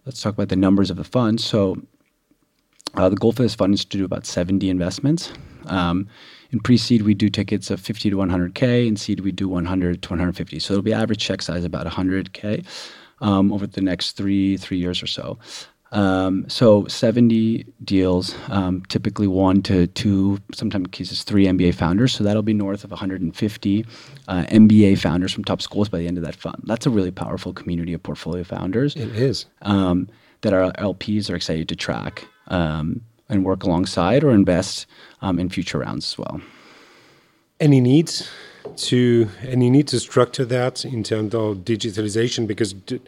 let's 0.05 0.21
talk 0.21 0.33
about 0.33 0.49
the 0.49 0.55
numbers 0.55 0.89
of 0.89 0.97
the 0.97 1.03
fund. 1.03 1.39
So 1.39 1.81
uh, 2.95 3.09
the 3.09 3.15
goal 3.15 3.31
for 3.31 3.43
this 3.43 3.55
fund 3.55 3.73
is 3.73 3.85
to 3.85 3.97
do 3.97 4.05
about 4.05 4.25
70 4.25 4.69
investments. 4.69 5.31
Um, 5.65 6.07
in 6.51 6.59
pre-seed, 6.59 7.03
we 7.03 7.13
do 7.13 7.29
tickets 7.29 7.69
of 7.69 7.79
50 7.79 8.09
to 8.09 8.17
100k. 8.17 8.87
In 8.87 8.97
seed, 8.97 9.21
we 9.21 9.31
do 9.31 9.47
100 9.47 10.01
to 10.01 10.09
150. 10.09 10.59
So 10.59 10.73
it'll 10.73 10.83
be 10.83 10.93
average 10.93 11.19
check 11.19 11.41
size 11.41 11.63
about 11.63 11.87
100k 11.87 12.65
um, 13.21 13.53
over 13.53 13.67
the 13.67 13.81
next 13.81 14.13
three 14.13 14.57
three 14.57 14.77
years 14.77 15.01
or 15.01 15.07
so. 15.07 15.37
Um, 15.91 16.47
so 16.47 16.86
70 16.88 17.65
deals, 17.84 18.34
um, 18.49 18.84
typically 18.88 19.27
one 19.27 19.62
to 19.63 19.88
two, 19.88 20.39
sometimes 20.54 20.88
cases 20.91 21.23
three 21.23 21.45
MBA 21.45 21.75
founders. 21.75 22.13
So 22.13 22.23
that'll 22.23 22.43
be 22.43 22.54
north 22.54 22.84
of 22.84 22.91
150 22.91 23.86
uh, 24.27 24.43
MBA 24.43 24.97
founders 24.99 25.34
from 25.34 25.43
top 25.43 25.62
schools 25.62 25.89
by 25.89 25.99
the 25.99 26.08
end 26.08 26.17
of 26.17 26.23
that 26.23 26.36
fund. 26.36 26.63
That's 26.65 26.86
a 26.86 26.89
really 26.89 27.12
powerful 27.12 27.54
community 27.54 27.93
of 27.93 28.01
portfolio 28.04 28.43
founders. 28.43 28.95
It 28.95 29.10
is. 29.10 29.45
Um, 29.63 30.08
that 30.41 30.54
our 30.54 30.71
LPs 30.73 31.30
are 31.30 31.36
excited 31.36 31.69
to 31.69 31.75
track 31.75 32.27
um, 32.47 33.01
and 33.30 33.45
work 33.45 33.63
alongside 33.63 34.23
or 34.23 34.32
invest 34.32 34.88
um, 35.21 35.39
in 35.39 35.49
future 35.49 35.80
rounds 35.80 36.13
as 36.13 36.17
well. 36.17 36.41
Any 37.60 37.80
needs 37.80 38.30
to 38.75 39.30
any 39.43 39.69
need 39.69 39.88
to 39.89 39.99
structure 39.99 40.45
that 40.45 40.86
in 40.86 41.04
terms 41.04 41.36
of 41.36 41.58
digitalization 41.58 42.47
because. 42.47 42.73
D- 42.73 43.01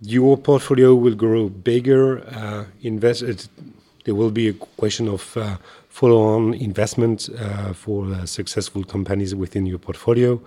your 0.00 0.36
portfolio 0.36 0.94
will 0.94 1.14
grow 1.14 1.48
bigger. 1.48 2.26
Uh, 2.28 2.64
invest. 2.82 3.48
There 4.04 4.14
will 4.14 4.30
be 4.30 4.48
a 4.48 4.52
question 4.52 5.08
of 5.08 5.36
uh, 5.36 5.56
follow-on 5.88 6.54
investment 6.54 7.28
uh, 7.38 7.72
for 7.72 8.26
successful 8.26 8.84
companies 8.84 9.34
within 9.34 9.64
your 9.64 9.78
portfolio. 9.78 10.40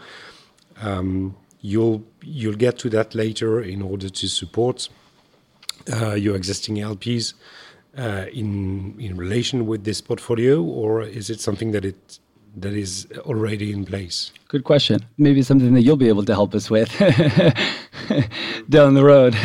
Um, 0.81 1.35
you'll 1.61 2.03
you'll 2.21 2.55
get 2.55 2.77
to 2.79 2.89
that 2.89 3.15
later 3.15 3.61
in 3.61 3.81
order 3.81 4.09
to 4.09 4.27
support 4.27 4.89
your 6.15 6.35
existing 6.35 6.75
LPs 6.75 7.33
in 7.95 8.95
in 8.99 9.17
relation 9.17 9.65
with 9.65 9.83
this 9.85 10.01
portfolio, 10.01 10.61
or 10.61 11.01
is 11.01 11.29
it 11.29 11.39
something 11.39 11.71
that 11.71 11.83
it 11.83 12.19
that 12.57 12.73
is 12.73 13.07
already 13.19 13.71
in 13.71 13.85
place? 13.85 14.31
Good 14.47 14.63
question. 14.63 15.05
Maybe 15.17 15.41
something 15.41 15.73
that 15.73 15.81
you'll 15.81 15.95
be 15.95 16.07
able 16.07 16.25
to 16.25 16.33
help 16.33 16.55
us 16.55 16.69
with 16.69 16.89
down 18.69 18.93
the 18.93 19.03
road. 19.03 19.35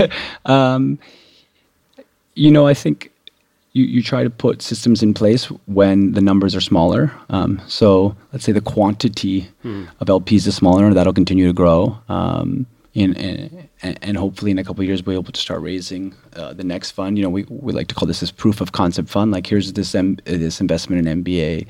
Um, 0.46 0.98
you 2.34 2.50
know, 2.50 2.66
I 2.66 2.74
think 2.74 3.12
you, 3.72 3.84
you 3.84 4.02
try 4.02 4.22
to 4.22 4.30
put 4.30 4.62
systems 4.62 5.02
in 5.02 5.14
place 5.14 5.46
when 5.66 6.12
the 6.12 6.20
numbers 6.20 6.54
are 6.54 6.60
smaller. 6.60 7.12
Um, 7.30 7.60
so 7.66 8.16
let's 8.32 8.44
say 8.44 8.52
the 8.52 8.60
quantity 8.60 9.48
hmm. 9.62 9.84
of 10.00 10.08
LPs 10.08 10.46
is 10.46 10.56
smaller, 10.56 10.92
that'll 10.94 11.12
continue 11.12 11.46
to 11.46 11.52
grow. 11.52 11.98
Um, 12.08 12.66
in, 12.94 13.14
in, 13.14 13.68
and 13.80 14.18
hopefully 14.18 14.50
in 14.50 14.58
a 14.58 14.64
couple 14.64 14.82
of 14.82 14.86
years 14.86 15.02
we'll 15.04 15.16
be 15.16 15.20
able 15.22 15.32
to 15.32 15.40
start 15.40 15.62
raising 15.62 16.14
uh, 16.36 16.52
the 16.52 16.64
next 16.64 16.90
fund. 16.90 17.16
You 17.16 17.24
know, 17.24 17.30
we, 17.30 17.44
we 17.48 17.72
like 17.72 17.88
to 17.88 17.94
call 17.94 18.06
this 18.06 18.20
this 18.20 18.30
proof 18.30 18.60
of 18.60 18.72
concept 18.72 19.08
fund. 19.08 19.32
Like 19.32 19.46
here's 19.46 19.72
this 19.72 19.94
M- 19.94 20.18
this 20.24 20.60
investment 20.60 21.06
in 21.06 21.24
MBA 21.24 21.66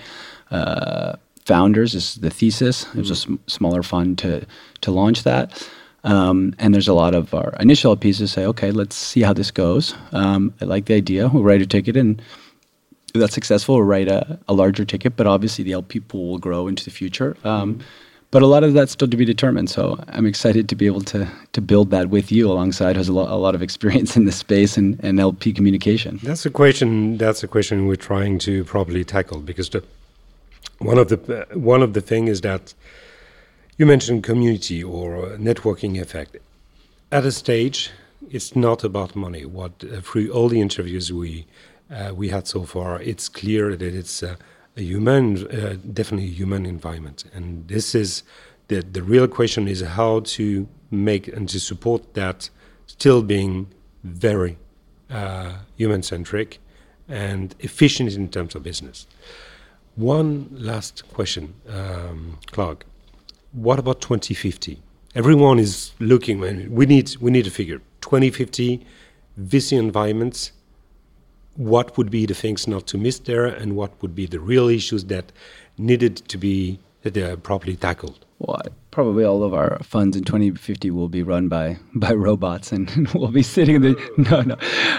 uh, 0.51 1.15
founders 1.45 1.95
is 1.95 2.17
the 2.17 2.31
thesis. 2.31 2.87
It 2.95 2.99
was 2.99 3.11
a 3.11 3.17
sm- 3.17 3.37
smaller 3.47 3.83
fund 3.83 4.19
to 4.19 4.47
to 4.81 4.91
launch 4.91 5.23
that. 5.25 5.69
Um, 6.05 6.55
and 6.59 6.75
there's 6.75 6.89
a 6.89 6.95
lot 6.95 7.15
of 7.15 7.33
our 7.33 7.55
initial 7.61 7.97
pieces 7.97 8.33
say, 8.33 8.45
okay, 8.47 8.73
let's 8.73 8.97
see 8.97 9.23
how 9.23 9.33
this 9.33 9.53
goes. 9.53 9.95
Um, 10.11 10.53
I 10.61 10.65
like 10.65 10.87
the 10.87 10.95
idea. 10.95 11.29
We'll 11.29 11.45
write 11.45 11.63
a 11.63 11.67
ticket, 11.67 11.97
and 11.97 12.21
if 13.15 13.21
that's 13.21 13.35
successful, 13.35 13.77
we'll 13.77 13.85
write 13.85 14.09
a, 14.09 14.39
a 14.49 14.53
larger 14.53 14.85
ticket. 14.85 15.17
But 15.17 15.27
obviously, 15.27 15.65
the 15.65 15.73
LP 15.73 16.01
pool 16.01 16.31
will 16.31 16.39
grow 16.39 16.67
into 16.67 16.85
the 16.85 16.91
future. 16.91 17.37
Um, 17.45 17.75
mm-hmm. 17.75 17.83
But 18.33 18.41
a 18.41 18.47
lot 18.47 18.65
of 18.65 18.73
that's 18.73 18.93
still 18.93 19.09
to 19.09 19.17
be 19.17 19.27
determined. 19.27 19.69
So 19.69 20.03
I'm 20.09 20.25
excited 20.25 20.67
to 20.71 20.75
be 20.75 20.87
able 20.87 21.03
to 21.03 21.29
to 21.53 21.61
build 21.61 21.91
that 21.91 22.09
with 22.09 22.33
you 22.33 22.51
alongside 22.51 22.97
who's 22.97 23.09
a, 23.09 23.13
lo- 23.13 23.29
a 23.29 23.37
lot 23.37 23.55
of 23.55 23.63
experience 23.63 24.17
in 24.17 24.25
this 24.25 24.37
space 24.37 24.79
and, 24.79 24.99
and 25.05 25.21
LP 25.21 25.53
communication. 25.53 26.19
That's 26.23 26.47
a 26.47 26.51
question. 26.51 27.19
That's 27.19 27.43
a 27.43 27.49
question 27.49 27.87
we're 27.87 27.97
trying 27.97 28.39
to 28.41 28.65
properly 28.65 29.05
tackle 29.05 29.41
because 29.41 29.69
the 29.69 29.85
one 30.83 30.99
of 30.99 31.09
the 31.09 31.47
one 31.55 31.83
of 31.83 31.93
the 31.93 32.01
thing 32.01 32.29
is 32.29 32.41
that 32.41 32.75
you 33.79 33.87
mentioned 33.87 34.23
community 34.23 34.83
or 34.83 35.37
networking 35.39 36.01
effect. 36.01 36.37
At 37.11 37.25
a 37.25 37.33
stage, 37.33 37.91
it's 38.31 38.55
not 38.57 38.85
about 38.85 39.17
money. 39.17 39.45
What 39.45 39.73
uh, 39.85 40.01
through 40.01 40.31
all 40.31 40.49
the 40.49 40.61
interviews 40.61 41.13
we 41.13 41.47
uh, 41.91 42.13
we 42.15 42.29
had 42.29 42.47
so 42.47 42.65
far, 42.65 43.01
it's 43.01 43.29
clear 43.29 43.77
that 43.77 43.95
it's 43.95 44.23
uh, 44.23 44.37
a 44.77 44.83
human, 44.83 45.47
uh, 45.49 45.77
definitely 45.93 46.29
human 46.29 46.65
environment, 46.67 47.25
and 47.35 47.69
this 47.69 47.95
is 47.95 48.23
the 48.69 48.83
the 48.83 49.03
real 49.03 49.29
question 49.29 49.69
is 49.69 49.81
how 49.83 50.21
to 50.21 50.67
make 50.91 51.29
and 51.29 51.49
to 51.49 51.61
support 51.61 52.15
that 52.15 52.51
still 52.87 53.23
being 53.23 53.67
very 54.05 54.57
uh, 55.11 55.53
human 55.77 56.03
centric 56.03 56.59
and 57.09 57.55
efficient 57.61 58.15
in 58.15 58.29
terms 58.29 58.55
of 58.55 58.63
business. 58.63 59.07
One 59.97 60.49
last 60.53 61.07
question, 61.13 61.55
um, 61.69 62.39
Clark. 62.51 62.87
What 63.53 63.79
about 63.79 64.01
2050? 64.01 64.79
Everyone 65.15 65.59
is 65.59 65.93
looking. 66.01 66.41
We 66.41 66.87
need 66.87 67.17
we 67.21 67.31
need 67.31 67.47
a 67.47 67.51
figure. 67.51 67.79
2050 68.01 68.85
VC 69.39 69.79
environments. 69.79 70.53
What 71.57 71.99
would 71.99 72.11
be 72.11 72.25
the 72.25 72.35
things 72.35 72.67
not 72.67 72.87
to 72.87 72.97
miss 72.97 73.19
there, 73.19 73.45
and 73.45 73.77
what 73.77 73.93
would 74.01 74.15
be 74.15 74.25
the 74.25 74.41
real 74.41 74.69
issues 74.69 75.05
that 75.05 75.31
needed 75.77 76.17
to 76.29 76.39
be 76.39 76.79
uh, 77.05 77.37
properly 77.37 77.77
tackled? 77.77 78.25
Well, 78.43 78.61
probably 78.91 79.25
all 79.25 79.45
of 79.45 79.55
our 79.55 79.79
funds 79.85 80.17
in 80.17 80.25
2050 80.25 80.91
will 80.91 81.09
be 81.09 81.23
run 81.23 81.47
by 81.49 81.79
by 81.95 82.13
robots, 82.13 82.73
and 82.73 82.91
we'll 83.15 83.31
be 83.31 83.43
sitting 83.43 83.77
in 83.77 83.83
the. 83.83 84.13
No, 84.19 84.41
no, 84.41 84.57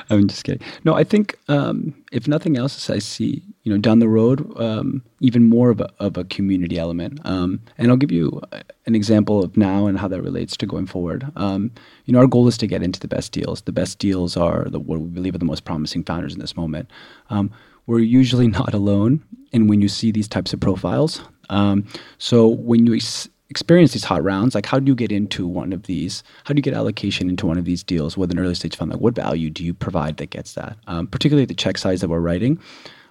I'm 0.10 0.29
just 0.29 0.45
kidding. 0.45 0.65
No, 0.86 0.93
I 0.93 1.03
think 1.03 1.38
um, 1.49 1.93
if 2.13 2.25
nothing 2.25 2.56
else, 2.56 2.89
I 2.89 2.99
see 2.99 3.43
you 3.63 3.73
know 3.73 3.77
down 3.77 3.99
the 3.99 4.08
road 4.08 4.58
um, 4.58 5.03
even 5.19 5.49
more 5.49 5.69
of 5.69 5.82
a 5.82 5.89
of 5.99 6.15
a 6.15 6.23
community 6.23 6.77
element. 6.77 7.19
Um, 7.25 7.60
and 7.77 7.91
I'll 7.91 7.97
give 7.97 8.13
you 8.13 8.41
an 8.86 8.95
example 8.95 9.43
of 9.43 9.58
now 9.58 9.88
and 9.88 9.99
how 9.99 10.08
that 10.08 10.21
relates 10.21 10.56
to 10.58 10.65
going 10.65 10.86
forward. 10.86 11.29
Um, 11.36 11.69
you 12.06 12.13
know, 12.13 12.19
our 12.19 12.27
goal 12.27 12.47
is 12.47 12.58
to 12.60 12.67
get 12.67 12.82
into 12.82 13.01
the 13.01 13.10
best 13.10 13.34
deals. 13.34 13.62
The 13.63 13.73
best 13.73 13.99
deals 13.99 14.38
are 14.38 14.69
the 14.69 14.79
what 14.79 15.01
we 15.01 15.10
believe 15.10 15.36
are 15.36 15.39
the 15.39 15.45
most 15.45 15.65
promising 15.65 16.06
founders 16.06 16.34
in 16.34 16.39
this 16.39 16.56
moment. 16.56 16.89
Um, 17.29 17.51
we're 17.88 17.99
usually 17.99 18.47
not 18.60 18.73
alone, 18.73 19.21
and 19.51 19.69
when 19.69 19.82
you 19.82 19.89
see 19.89 20.12
these 20.12 20.29
types 20.29 20.53
of 20.53 20.62
profiles, 20.62 21.21
um, 21.49 21.86
so 22.17 22.47
when 22.47 22.86
you 22.86 22.95
ex- 22.95 23.27
experience 23.53 23.93
these 23.93 24.03
hot 24.03 24.23
rounds, 24.23 24.55
like 24.55 24.65
how 24.65 24.79
do 24.79 24.87
you 24.87 24.95
get 24.95 25.11
into 25.11 25.45
one 25.45 25.73
of 25.73 25.83
these? 25.83 26.23
How 26.45 26.55
do 26.55 26.57
you 26.57 26.63
get 26.63 26.73
allocation 26.73 27.29
into 27.29 27.45
one 27.45 27.59
of 27.59 27.65
these 27.65 27.83
deals 27.83 28.17
with 28.17 28.31
an 28.31 28.39
early 28.39 28.55
stage 28.55 28.75
fund? 28.75 28.89
Like 28.89 28.99
what 28.99 29.13
value 29.13 29.51
do 29.51 29.63
you 29.63 29.75
provide 29.75 30.17
that 30.17 30.31
gets 30.31 30.53
that? 30.53 30.75
Um, 30.87 31.05
particularly 31.05 31.45
the 31.45 31.53
check 31.53 31.77
size 31.77 32.01
that 32.01 32.09
we're 32.09 32.19
writing. 32.19 32.59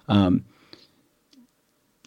Um, 0.09 0.43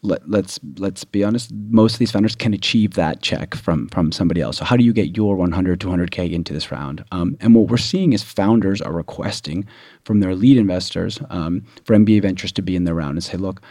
let, 0.02 0.28
let's 0.28 0.60
let's 0.76 1.02
be 1.02 1.24
honest. 1.24 1.50
Most 1.70 1.94
of 1.94 1.98
these 1.98 2.12
founders 2.12 2.36
can 2.36 2.52
achieve 2.52 2.92
that 2.94 3.22
check 3.22 3.54
from 3.54 3.88
from 3.88 4.12
somebody 4.12 4.42
else. 4.42 4.58
So 4.58 4.66
how 4.66 4.76
do 4.76 4.84
you 4.84 4.92
get 4.92 5.16
your 5.16 5.34
100, 5.34 5.80
200k 5.80 6.30
into 6.30 6.52
this 6.52 6.70
round? 6.70 7.02
Um, 7.12 7.38
and 7.40 7.54
what 7.54 7.68
we're 7.70 7.78
seeing 7.78 8.12
is 8.12 8.22
founders 8.22 8.82
are 8.82 8.92
requesting 8.92 9.64
from 10.04 10.20
their 10.20 10.34
lead 10.34 10.58
investors 10.58 11.18
um, 11.30 11.64
for 11.84 11.96
MBA 11.96 12.20
Ventures 12.20 12.52
to 12.52 12.62
be 12.62 12.76
in 12.76 12.84
the 12.84 12.92
round 12.92 13.16
and 13.16 13.24
say, 13.24 13.38
look, 13.38 13.62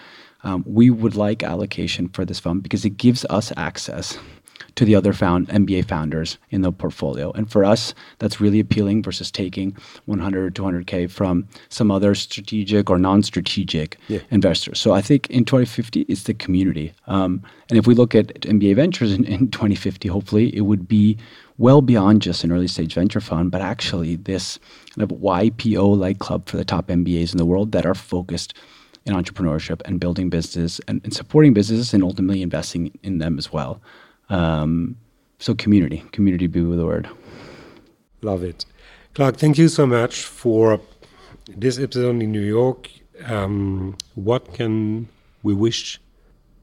um, 0.44 0.64
we 0.68 0.90
would 0.90 1.16
like 1.16 1.44
allocation 1.44 2.10
for 2.10 2.26
this 2.26 2.40
fund 2.40 2.64
because 2.64 2.84
it 2.84 2.98
gives 2.98 3.26
us 3.30 3.54
access 3.56 4.18
to 4.76 4.86
the 4.86 4.96
other 4.96 5.14
found 5.14 5.48
MBA 5.50 5.88
founders 5.88 6.38
in 6.50 6.62
the 6.62 6.72
portfolio. 6.72 7.32
And 7.32 7.50
for 7.50 7.64
us, 7.64 7.94
that's 8.20 8.42
really 8.42 8.60
appealing 8.60 9.04
versus 9.04 9.32
taking 9.32 9.76
100 10.06 10.46
or 10.46 10.52
200K 10.52 11.10
from 11.10 11.48
some 11.70 11.92
other 11.92 12.16
strategic 12.16 12.90
or 12.90 12.98
non 12.98 13.24
strategic 13.24 13.98
yeah. 14.08 14.20
investors. 14.32 14.80
So 14.80 14.94
I 14.94 15.02
think 15.02 15.30
in 15.30 15.46
2050, 15.46 16.02
it's 16.02 16.24
the 16.24 16.34
community. 16.34 16.94
Um, 17.08 17.42
and 17.70 17.80
if 17.80 17.88
we 17.88 17.96
look 17.96 18.14
at 18.16 18.28
MBA 18.42 18.76
Ventures 18.76 19.14
in, 19.14 19.24
in 19.26 19.50
2050, 19.50 20.08
hopefully 20.08 20.56
it 20.56 20.62
would 20.62 20.88
be 20.88 21.18
well 21.58 21.82
beyond 21.82 22.22
just 22.22 22.44
an 22.44 22.52
early 22.52 22.68
stage 22.68 22.94
venture 22.94 23.22
fund, 23.22 23.52
but 23.52 23.62
actually 23.62 24.18
this 24.18 24.60
kind 24.94 25.10
of 25.10 25.18
YPO 25.18 25.98
like 25.98 26.20
club 26.20 26.48
for 26.48 26.58
the 26.58 26.66
top 26.66 26.88
MBAs 26.88 27.32
in 27.32 27.38
the 27.38 27.46
world 27.46 27.72
that 27.72 27.86
are 27.86 27.96
focused 27.96 28.54
in 29.06 29.14
entrepreneurship 29.14 29.82
and 29.86 30.00
building 30.00 30.30
business 30.30 30.82
and, 30.88 31.00
and 31.04 31.14
supporting 31.14 31.54
businesses 31.54 31.94
and 31.94 32.04
ultimately 32.04 32.42
investing 32.42 32.92
in 33.04 33.20
them 33.20 33.38
as 33.38 33.54
well. 33.54 33.82
Um, 34.30 34.98
so 35.40 35.54
community, 35.54 36.04
community 36.12 36.48
be 36.48 36.62
with 36.62 36.80
the 36.80 36.86
word. 36.86 37.10
Love 38.22 38.44
it. 38.44 38.66
Clark, 39.14 39.38
thank 39.38 39.58
you 39.58 39.68
so 39.68 39.86
much 39.86 40.24
for 40.24 40.82
this 41.48 41.78
episode 41.80 42.22
in 42.22 42.32
New 42.32 42.42
York. 42.42 42.90
Um, 43.26 43.98
what 44.16 44.54
can 44.54 45.08
we 45.44 45.54
wish 45.54 46.02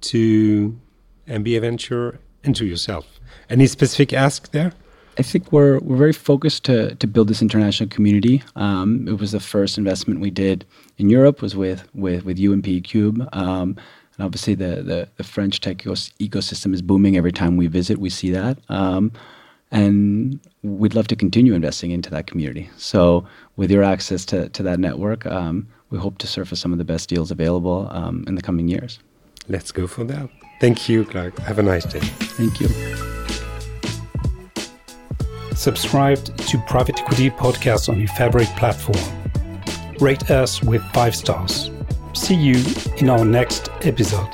to 0.02 0.78
MBA 1.28 1.60
Venture 1.60 2.18
and 2.44 2.54
to 2.56 2.66
yourself? 2.66 3.06
Any 3.48 3.66
specific 3.66 4.12
ask 4.12 4.50
there? 4.50 4.72
I 5.18 5.22
think 5.22 5.52
we're 5.52 5.78
we're 5.80 5.96
very 5.96 6.12
focused 6.12 6.64
to 6.64 6.94
to 6.94 7.06
build 7.06 7.28
this 7.28 7.42
international 7.42 7.88
community. 7.88 8.42
Um, 8.56 9.06
it 9.06 9.18
was 9.18 9.32
the 9.32 9.40
first 9.40 9.76
investment 9.76 10.20
we 10.20 10.30
did 10.30 10.64
in 10.98 11.10
Europe 11.10 11.42
was 11.42 11.54
with 11.54 11.86
with 11.94 12.24
with 12.24 12.40
UMP 12.40 12.84
Cube. 12.84 13.28
Um, 13.32 13.76
and 14.16 14.24
obviously, 14.24 14.54
the, 14.54 14.82
the, 14.82 15.08
the 15.16 15.24
French 15.24 15.60
tech 15.60 15.78
ecosystem 15.78 16.74
is 16.74 16.82
booming. 16.82 17.16
Every 17.16 17.32
time 17.32 17.56
we 17.56 17.66
visit, 17.66 17.98
we 17.98 18.10
see 18.10 18.30
that. 18.30 18.58
Um, 18.68 19.12
and 19.70 20.38
we'd 20.62 20.94
love 20.94 21.08
to 21.08 21.16
continue 21.16 21.54
investing 21.54 21.90
into 21.92 22.10
that 22.10 22.26
community. 22.26 22.68
So, 22.76 23.26
with 23.56 23.70
your 23.70 23.82
access 23.82 24.24
to, 24.26 24.50
to 24.50 24.62
that 24.64 24.78
network, 24.78 25.24
um, 25.26 25.66
we 25.90 25.98
hope 25.98 26.18
to 26.18 26.26
surface 26.26 26.60
some 26.60 26.72
of 26.72 26.78
the 26.78 26.84
best 26.84 27.08
deals 27.08 27.30
available 27.30 27.88
um, 27.90 28.24
in 28.26 28.34
the 28.34 28.42
coming 28.42 28.68
years. 28.68 28.98
Let's 29.48 29.72
go 29.72 29.86
for 29.86 30.04
that. 30.04 30.28
Thank 30.60 30.88
you, 30.88 31.04
Clark. 31.04 31.38
Have 31.38 31.58
a 31.58 31.62
nice 31.62 31.84
day. 31.84 32.00
Thank 32.00 32.60
you. 32.60 32.68
Subscribe 35.56 36.24
to 36.24 36.58
Private 36.66 36.96
EquiTEA 36.96 37.36
Podcast 37.36 37.88
on 37.88 37.98
your 37.98 38.08
favorite 38.08 38.48
platform. 38.56 38.98
Rate 40.00 40.30
us 40.30 40.62
with 40.62 40.82
five 40.92 41.14
stars. 41.14 41.70
See 42.14 42.34
you 42.34 42.62
in 42.98 43.08
our 43.08 43.24
next 43.24 43.70
episode. 43.82 44.28